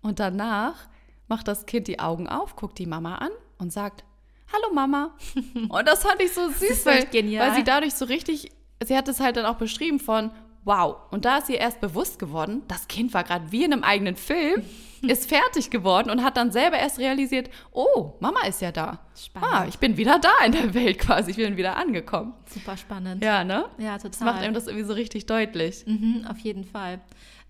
[0.00, 0.88] Und danach
[1.28, 4.04] macht das Kind die Augen auf, guckt die Mama an und sagt,
[4.52, 5.14] Hallo Mama.
[5.68, 8.50] Und das fand ich so süß, weil, weil sie dadurch so richtig,
[8.82, 10.32] sie hat es halt dann auch beschrieben von,
[10.64, 10.96] wow.
[11.10, 14.16] Und da ist ihr erst bewusst geworden, das Kind war gerade wie in einem eigenen
[14.16, 14.62] Film,
[15.02, 19.00] ist fertig geworden und hat dann selber erst realisiert, oh, Mama ist ja da.
[19.16, 19.50] Spannend.
[19.52, 22.34] Ah, ich bin wieder da in der Welt quasi, ich bin wieder angekommen.
[22.46, 23.24] Super spannend.
[23.24, 23.66] Ja, ne?
[23.78, 24.10] Ja, total.
[24.10, 25.84] Das macht einem das irgendwie so richtig deutlich.
[25.86, 27.00] Mhm, auf jeden Fall.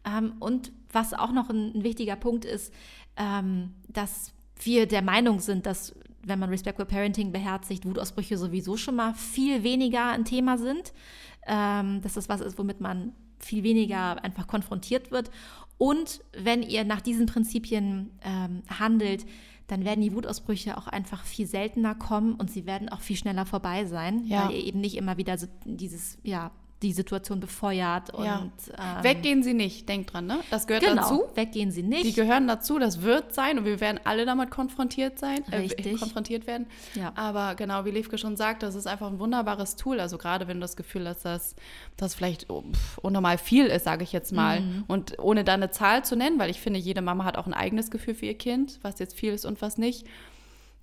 [0.04, 2.72] Ähm, und was auch noch ein, ein wichtiger Punkt ist,
[3.16, 4.32] ähm, dass
[4.62, 9.62] wir der Meinung sind, dass wenn man Respectful Parenting beherzigt, Wutausbrüche sowieso schon mal viel
[9.62, 10.92] weniger ein Thema sind.
[11.53, 15.32] Ähm, dass das was ist, womit man viel weniger einfach konfrontiert wird.
[15.78, 19.26] Und wenn ihr nach diesen Prinzipien ähm, handelt,
[19.66, 23.46] dann werden die Wutausbrüche auch einfach viel seltener kommen und sie werden auch viel schneller
[23.46, 24.44] vorbei sein, ja.
[24.44, 26.53] weil ihr eben nicht immer wieder so dieses, ja,
[26.83, 28.14] die Situation befeuert.
[28.14, 28.51] Und, ja.
[28.78, 30.41] ähm, Weggehen sie nicht, denkt dran, ne?
[30.51, 31.24] Das gehört genau, dazu.
[31.35, 32.05] Weggehen sie nicht.
[32.05, 36.47] Die gehören dazu, das wird sein und wir werden alle damit konfrontiert sein, äh, konfrontiert
[36.47, 36.66] werden.
[36.95, 37.12] Ja.
[37.16, 40.01] Aber genau, wie Levke schon sagt, das ist einfach ein wunderbares Tool.
[40.01, 41.55] Also gerade wenn du das Gefühl hast, dass
[41.99, 42.64] das vielleicht oh,
[43.03, 44.61] unnormal viel ist, sage ich jetzt mal.
[44.61, 44.85] Mhm.
[44.87, 47.55] Und ohne da eine Zahl zu nennen, weil ich finde, jede Mama hat auch ein
[47.55, 50.07] eigenes Gefühl für ihr Kind, was jetzt viel ist und was nicht.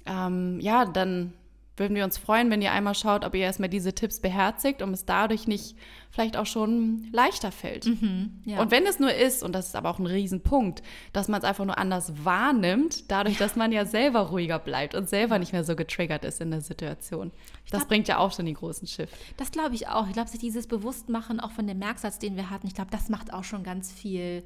[0.06, 1.34] Ähm, ja, dann
[1.78, 4.92] würden wir uns freuen, wenn ihr einmal schaut, ob ihr erstmal diese Tipps beherzigt, um
[4.94, 5.78] es dadurch nicht
[6.10, 7.86] vielleicht auch schon leichter fällt.
[7.86, 8.60] Mhm, ja.
[8.60, 10.82] Und wenn es nur ist, und das ist aber auch ein Riesenpunkt,
[11.14, 15.08] dass man es einfach nur anders wahrnimmt, dadurch, dass man ja selber ruhiger bleibt und
[15.08, 17.32] selber nicht mehr so getriggert ist in der Situation.
[17.70, 19.12] Das glaub, bringt ja auch schon den großen Schiff.
[19.38, 20.08] Das glaube ich auch.
[20.08, 23.10] Ich glaube, sich dieses Bewusstmachen auch von dem Merksatz, den wir hatten, ich glaube, das
[23.10, 24.44] macht auch schon ganz viel,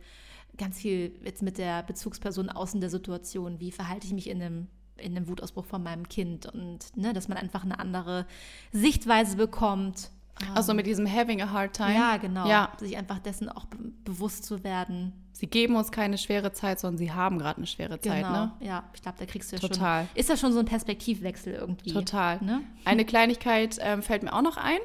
[0.57, 3.61] ganz viel jetzt mit der Bezugsperson außen der Situation.
[3.61, 4.67] Wie verhalte ich mich in einem
[5.01, 8.25] in einem Wutausbruch von meinem Kind und ne, dass man einfach eine andere
[8.71, 10.11] Sichtweise bekommt.
[10.55, 11.93] Also mit diesem having a hard time.
[11.93, 12.47] Ja, genau.
[12.47, 12.71] Ja.
[12.79, 15.13] Sich einfach dessen auch be bewusst zu werden.
[15.33, 18.45] Sie geben uns keine schwere Zeit, sondern sie haben gerade eine schwere Zeit, genau.
[18.45, 18.51] ne?
[18.59, 20.05] Ja, ich glaube, da kriegst du ja Total.
[20.05, 20.19] schon.
[20.19, 21.93] Ist ja schon so ein Perspektivwechsel irgendwie.
[21.93, 22.41] Total.
[22.41, 22.61] Ne?
[22.85, 24.79] Eine Kleinigkeit ähm, fällt mir auch noch ein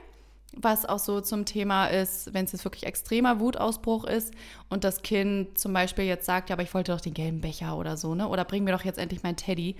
[0.56, 4.32] was auch so zum Thema ist, wenn es jetzt wirklich extremer Wutausbruch ist
[4.70, 7.76] und das Kind zum Beispiel jetzt sagt, ja, aber ich wollte doch den gelben Becher
[7.76, 8.28] oder so, ne?
[8.28, 9.76] Oder bring mir doch jetzt endlich mein Teddy.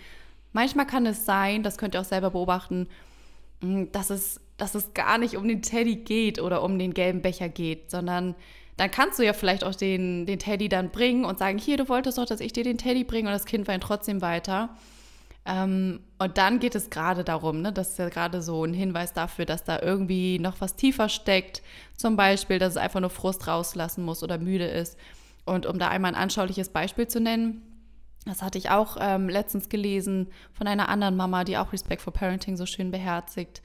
[0.57, 2.89] Manchmal kann es sein, das könnt ihr auch selber beobachten,
[3.61, 7.21] hm, dass es, dass es gar nicht um den Teddy geht oder um den gelben
[7.21, 8.35] Becher geht, sondern
[8.79, 11.91] dann kannst du ja vielleicht auch den, den Teddy dann bringen und sagen, hier, du
[11.91, 14.71] wolltest doch, dass ich dir den Teddy bringe und das Kind weint trotzdem weiter.
[15.45, 19.13] Ähm, und dann geht es gerade darum, ne, das ist ja gerade so ein Hinweis
[19.13, 21.61] dafür, dass da irgendwie noch was tiefer steckt.
[21.99, 24.97] Zum Beispiel, dass es einfach nur Frust rauslassen muss oder müde ist.
[25.45, 27.61] Und um da einmal ein anschauliches Beispiel zu nennen,
[28.27, 32.13] das hatte ich auch ähm, letztens gelesen von einer anderen Mama, die auch Respect for
[32.13, 33.63] Parenting so schön beherzigt.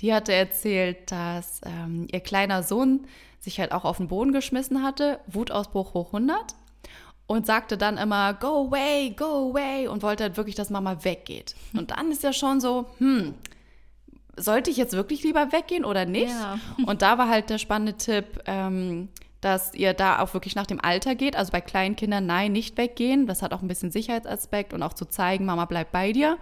[0.00, 3.06] Die hatte erzählt, dass ähm, ihr kleiner Sohn
[3.40, 6.54] sich halt auch auf den Boden geschmissen hatte, Wutausbruch hoch 100
[7.26, 11.54] und sagte dann immer, go away, go away und wollte halt wirklich, dass Mama weggeht.
[11.74, 13.34] Und dann ist ja schon so, hm,
[14.36, 16.30] sollte ich jetzt wirklich lieber weggehen oder nicht?
[16.30, 16.58] Ja.
[16.86, 19.08] Und da war halt der spannende Tipp, ähm,
[19.40, 21.36] dass ihr da auch wirklich nach dem Alter geht.
[21.36, 23.26] Also bei kleinen Kindern, nein, nicht weggehen.
[23.26, 26.38] Das hat auch ein bisschen Sicherheitsaspekt und auch zu zeigen, Mama bleibt bei dir.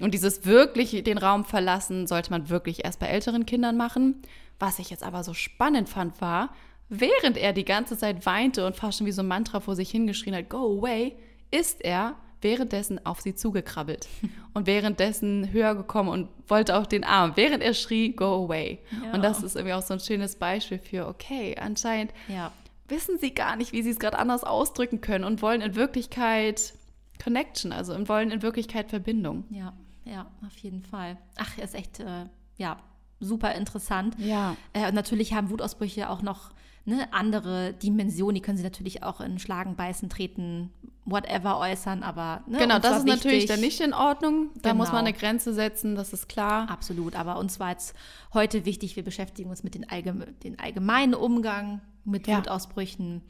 [0.00, 4.22] Und dieses wirklich den Raum verlassen, sollte man wirklich erst bei älteren Kindern machen.
[4.58, 6.50] Was ich jetzt aber so spannend fand, war,
[6.88, 9.90] während er die ganze Zeit weinte und fast schon wie so ein Mantra vor sich
[9.90, 11.16] hingeschrien hat, go away,
[11.50, 14.08] ist er währenddessen auf sie zugekrabbelt
[14.54, 18.80] und währenddessen höher gekommen und wollte auch den Arm, während er schrie, go away.
[19.04, 19.12] Ja.
[19.12, 22.52] Und das ist irgendwie auch so ein schönes Beispiel für, okay, anscheinend ja.
[22.88, 26.74] wissen sie gar nicht, wie sie es gerade anders ausdrücken können und wollen in Wirklichkeit
[27.22, 29.44] Connection, also wollen in Wirklichkeit Verbindung.
[29.50, 29.72] Ja,
[30.04, 31.16] ja, auf jeden Fall.
[31.36, 32.26] Ach, er ist echt, äh,
[32.56, 32.78] ja,
[33.20, 34.16] super interessant.
[34.18, 34.56] Ja.
[34.72, 36.50] Äh, natürlich haben Wutausbrüche auch noch
[36.84, 38.34] ne, andere Dimension.
[38.34, 40.70] Die können sie natürlich auch in Schlagen, Beißen, Treten,
[41.04, 43.24] whatever äußern, aber ne, genau, das ist wichtig.
[43.24, 44.50] natürlich dann nicht in Ordnung.
[44.56, 44.82] Da genau.
[44.82, 46.70] muss man eine Grenze setzen, das ist klar.
[46.70, 47.94] Absolut, aber uns war jetzt
[48.32, 52.38] heute wichtig, wir beschäftigen uns mit den, allgeme den allgemeinen Umgang mit ja.
[52.38, 53.22] Wutausbrüchen.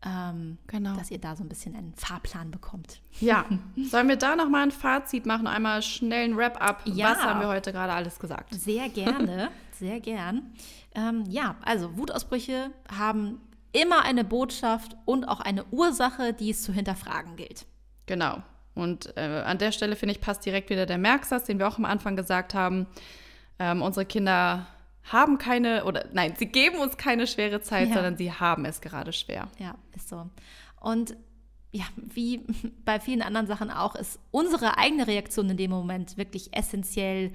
[0.00, 0.94] Ähm, genau.
[0.94, 3.00] dass ihr da so ein bisschen einen Fahrplan bekommt.
[3.18, 3.44] Ja,
[3.90, 6.82] sollen wir da nochmal ein Fazit machen, einmal schnell ein Wrap-up?
[6.84, 7.10] Ja.
[7.10, 8.54] Was haben wir heute gerade alles gesagt?
[8.54, 10.52] Sehr gerne, sehr gern.
[10.94, 13.40] Ähm, ja, also Wutausbrüche haben
[13.72, 17.66] immer eine Botschaft und auch eine Ursache, die es zu hinterfragen gilt.
[18.06, 18.42] Genau.
[18.74, 21.78] und äh, an der Stelle finde ich, passt direkt wieder der Merksatz, den wir auch
[21.78, 22.86] am Anfang gesagt haben.
[23.58, 24.66] Ähm, unsere Kinder
[25.04, 27.94] haben keine, oder nein, sie geben uns keine schwere Zeit, ja.
[27.94, 29.48] sondern sie haben es gerade schwer.
[29.58, 30.28] Ja, ist so.
[30.80, 31.16] Und
[31.70, 32.46] ja, wie
[32.84, 37.32] bei vielen anderen Sachen auch, ist unsere eigene Reaktion in dem Moment wirklich essentiell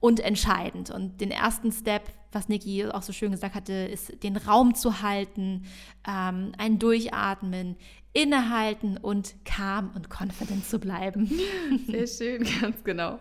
[0.00, 0.90] und entscheidend.
[0.90, 5.02] Und den ersten Step, was Niki auch so schön gesagt hatte, ist den Raum zu
[5.02, 5.64] halten,
[6.06, 7.76] ähm, ein Durchatmen,
[8.12, 11.30] innehalten und calm und confident zu bleiben.
[11.86, 13.18] Sehr schön, ganz genau.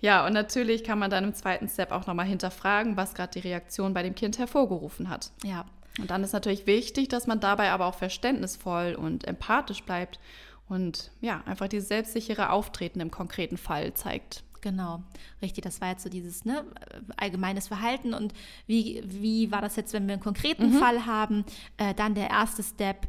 [0.00, 3.48] Ja, und natürlich kann man dann im zweiten Step auch nochmal hinterfragen, was gerade die
[3.48, 5.30] Reaktion bei dem Kind hervorgerufen hat.
[5.44, 5.64] Ja.
[5.98, 10.20] Und dann ist natürlich wichtig, dass man dabei aber auch verständnisvoll und empathisch bleibt
[10.68, 14.42] und ja, einfach dieses selbstsichere Auftreten im konkreten Fall zeigt.
[14.66, 15.04] Genau,
[15.42, 15.62] richtig.
[15.62, 16.64] Das war jetzt so dieses ne,
[17.16, 18.14] allgemeines Verhalten.
[18.14, 18.34] Und
[18.66, 20.78] wie, wie war das jetzt, wenn wir einen konkreten mhm.
[20.80, 21.44] Fall haben?
[21.76, 23.06] Äh, dann der erste Step,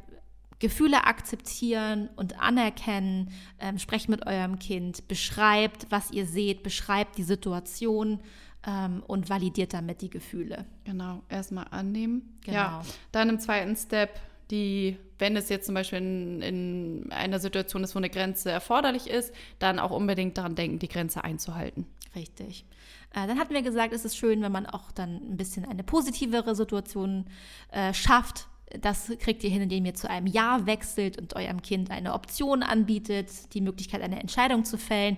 [0.60, 3.32] Gefühle akzeptieren und anerkennen.
[3.58, 8.20] Ähm, sprecht mit eurem Kind, beschreibt, was ihr seht, beschreibt die Situation
[8.68, 10.66] ähm, und validiert damit die Gefühle.
[10.84, 12.38] Genau, erstmal annehmen.
[12.46, 12.56] Genau.
[12.56, 14.12] Ja, dann im zweiten Step
[14.52, 19.08] die, wenn es jetzt zum Beispiel in, in, einer Situation ist, wo eine Grenze erforderlich
[19.08, 21.86] ist, dann auch unbedingt daran denken, die Grenze einzuhalten.
[22.16, 22.66] Richtig.
[23.14, 25.84] Äh, dann hatten wir gesagt, es ist schön, wenn man auch dann ein bisschen eine
[25.84, 27.26] positivere Situation
[27.72, 28.48] äh, schafft.
[28.82, 32.64] Das kriegt ihr hin, indem ihr zu einem Ja wechselt und eurem Kind eine Option
[32.64, 35.18] anbietet, die Möglichkeit, eine Entscheidung zu fällen.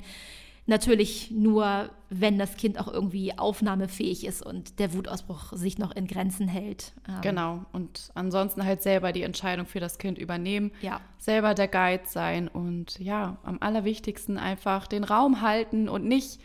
[0.70, 6.06] Natürlich nur, wenn das Kind auch irgendwie aufnahmefähig ist und der Wutausbruch sich noch in
[6.06, 6.94] Grenzen hält.
[7.08, 7.66] Ähm genau.
[7.72, 10.72] Und ansonsten halt selber die Entscheidung für das Kind übernehmen.
[10.84, 11.02] Ja.
[11.18, 16.40] Selber der Guide sein und ja, am allerwichtigsten einfach den Raum halten und nicht,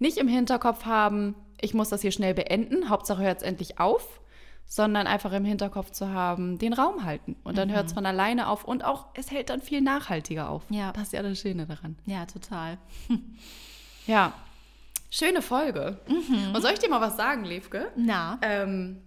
[0.00, 4.20] nicht im Hinterkopf haben, ich muss das hier schnell beenden, Hauptsache hört es endlich auf,
[4.66, 7.36] sondern einfach im Hinterkopf zu haben, den Raum halten.
[7.44, 7.74] Und dann mhm.
[7.74, 10.64] hört es von alleine auf und auch, es hält dann viel nachhaltiger auf.
[10.68, 10.90] Ja.
[10.92, 11.96] Das ist ja das Schöne daran.
[12.06, 12.78] Ja, total.
[14.08, 14.32] Ja,
[15.10, 15.98] schöne Folge.
[16.08, 16.54] Mhm.
[16.54, 17.92] Und soll ich dir mal was sagen, Levke?
[17.94, 18.38] Na?
[18.42, 19.02] Ähm,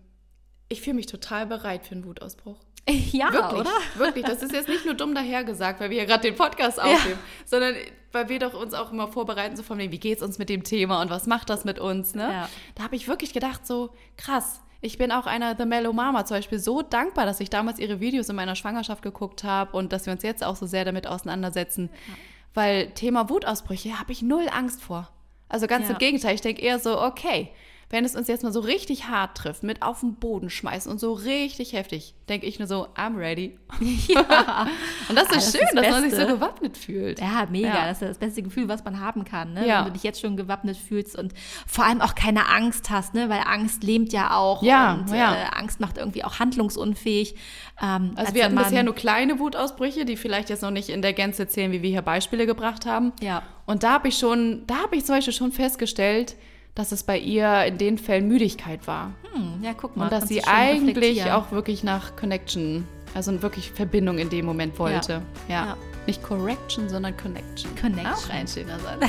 [0.69, 2.57] ich fühle mich total bereit für einen Wutausbruch.
[3.11, 3.71] Ja, wirklich, oder?
[3.95, 7.19] Wirklich, das ist jetzt nicht nur dumm dahergesagt, weil wir ja gerade den Podcast aufnehmen,
[7.19, 7.45] ja.
[7.45, 7.75] sondern
[8.11, 10.63] weil wir doch uns auch immer vorbereiten, so von dem, wie geht's uns mit dem
[10.63, 12.23] Thema und was macht das mit uns, ne?
[12.23, 12.49] Ja.
[12.75, 14.61] Da habe ich wirklich gedacht, so krass.
[14.81, 17.99] Ich bin auch einer The Mellow Mama zum Beispiel so dankbar, dass ich damals ihre
[17.99, 21.05] Videos in meiner Schwangerschaft geguckt habe und dass wir uns jetzt auch so sehr damit
[21.05, 21.91] auseinandersetzen.
[22.07, 22.13] Ja.
[22.53, 25.09] Weil Thema Wutausbrüche habe ich null Angst vor.
[25.49, 25.93] Also ganz ja.
[25.93, 27.49] im Gegenteil, ich denke eher so, okay,
[27.91, 30.99] wenn es uns jetzt mal so richtig hart trifft, mit auf den Boden schmeißen und
[30.99, 33.57] so richtig heftig, denke ich nur so, I'm ready.
[34.07, 34.67] Ja.
[35.09, 37.19] und das ist ah, das schön, ist das dass man sich so gewappnet fühlt.
[37.19, 37.67] Ja, mega.
[37.67, 37.87] Ja.
[37.87, 39.67] Das ist das beste Gefühl, was man haben kann, ne?
[39.67, 39.79] Ja.
[39.79, 41.33] wenn du dich jetzt schon gewappnet fühlst und
[41.67, 43.29] vor allem auch keine Angst hast, ne?
[43.29, 45.35] weil Angst lähmt ja auch ja, und ja.
[45.35, 47.35] Äh, Angst macht irgendwie auch handlungsunfähig.
[47.81, 51.13] Ähm, also wir hatten bisher nur kleine Wutausbrüche, die vielleicht jetzt noch nicht in der
[51.13, 53.11] Gänze zählen, wie wir hier Beispiele gebracht haben.
[53.21, 53.43] Ja.
[53.65, 56.35] Und da habe ich schon, da habe ich zum Beispiel schon festgestellt,
[56.75, 59.11] dass es bei ihr in den Fällen Müdigkeit war.
[59.33, 60.05] Hm, ja, guck mal.
[60.05, 65.21] Und dass sie eigentlich auch wirklich nach Connection, also wirklich Verbindung in dem Moment wollte.
[65.47, 65.53] Ja.
[65.53, 65.65] ja.
[65.65, 65.77] ja.
[66.07, 67.69] Nicht Correction, sondern Connection.
[67.79, 68.07] Connection.
[68.11, 69.07] Auch ein schöner Satz.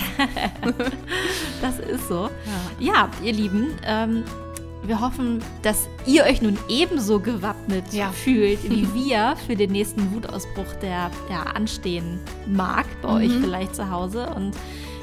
[1.63, 2.29] das ist so.
[2.79, 4.25] Ja, ja ihr Lieben, ähm,
[4.85, 8.11] wir hoffen, dass ihr euch nun ebenso gewappnet ja.
[8.11, 13.15] fühlt, wie wir für den nächsten Wutausbruch, der ja, anstehen mag, bei mhm.
[13.15, 14.29] euch vielleicht zu Hause.
[14.35, 14.55] Und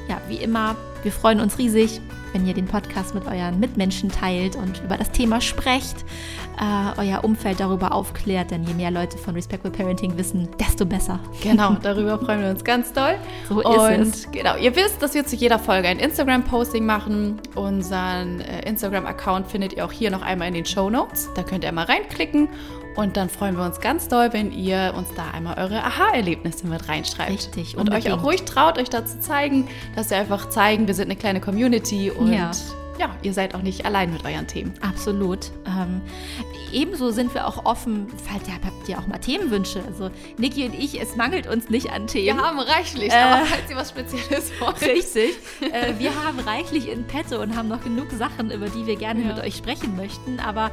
[0.08, 2.02] ja, wie immer, wir freuen uns riesig,
[2.34, 6.06] wenn ihr den Podcast mit euren Mitmenschen teilt und über das Thema sprecht,
[6.60, 11.20] äh, euer Umfeld darüber aufklärt, denn je mehr Leute von Respectful Parenting wissen, desto besser.
[11.42, 13.16] Genau, darüber freuen wir uns ganz doll.
[13.48, 14.32] So und ist es.
[14.32, 17.40] Genau, ihr wisst, dass wir zu jeder Folge ein Instagram-Posting machen.
[17.56, 21.30] Unseren äh, Instagram-Account findet ihr auch hier noch einmal in den Show Notes.
[21.36, 22.50] Da könnt ihr mal reinklicken
[22.96, 26.88] und dann freuen wir uns ganz doll, wenn ihr uns da einmal eure Aha-Erlebnisse mit
[26.88, 27.32] reinschreibt.
[27.32, 27.76] Richtig.
[27.76, 28.06] Und unbedingt.
[28.06, 31.16] euch auch ruhig traut, euch da zu zeigen, dass wir einfach zeigen, wir sind eine
[31.16, 32.52] kleine Community und ja
[33.00, 34.74] ja, ihr seid auch nicht allein mit euren Themen.
[34.82, 35.52] Absolut.
[35.66, 36.02] Ähm,
[36.74, 39.82] ebenso sind wir auch offen, falls ihr habt ihr auch mal Themenwünsche.
[39.88, 42.38] Also Niki und ich, es mangelt uns nicht an Themen.
[42.38, 44.82] Wir haben reichlich, äh, aber falls ihr was Spezielles wollt.
[44.82, 45.38] Richtig.
[45.62, 49.22] äh, wir haben reichlich in petto und haben noch genug Sachen, über die wir gerne
[49.22, 49.28] ja.
[49.28, 50.42] mit euch sprechen möchten.
[50.42, 50.70] Aber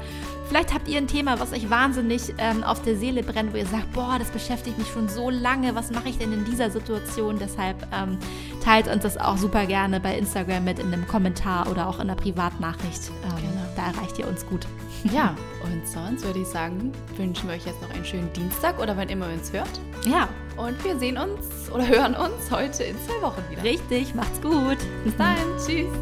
[0.48, 3.66] Vielleicht habt ihr ein Thema, was euch wahnsinnig ähm, auf der Seele brennt, wo ihr
[3.66, 7.38] sagt, boah, das beschäftigt mich schon so lange, was mache ich denn in dieser Situation?
[7.38, 8.18] Deshalb ähm,
[8.62, 12.02] teilt uns das auch super gerne bei Instagram mit in einem Kommentar oder auch in
[12.02, 13.10] einer Privatnachricht.
[13.24, 13.66] Ähm, genau.
[13.74, 14.66] Da erreicht ihr uns gut.
[15.12, 18.96] Ja, und sonst würde ich sagen, wünschen wir euch jetzt noch einen schönen Dienstag oder
[18.96, 19.80] wann immer ihr uns hört.
[20.04, 20.28] Ja.
[20.56, 23.62] Und wir sehen uns oder hören uns heute in zwei Wochen wieder.
[23.62, 24.78] Richtig, macht's gut.
[25.04, 25.36] Bis dann.
[25.64, 25.92] Tschüss.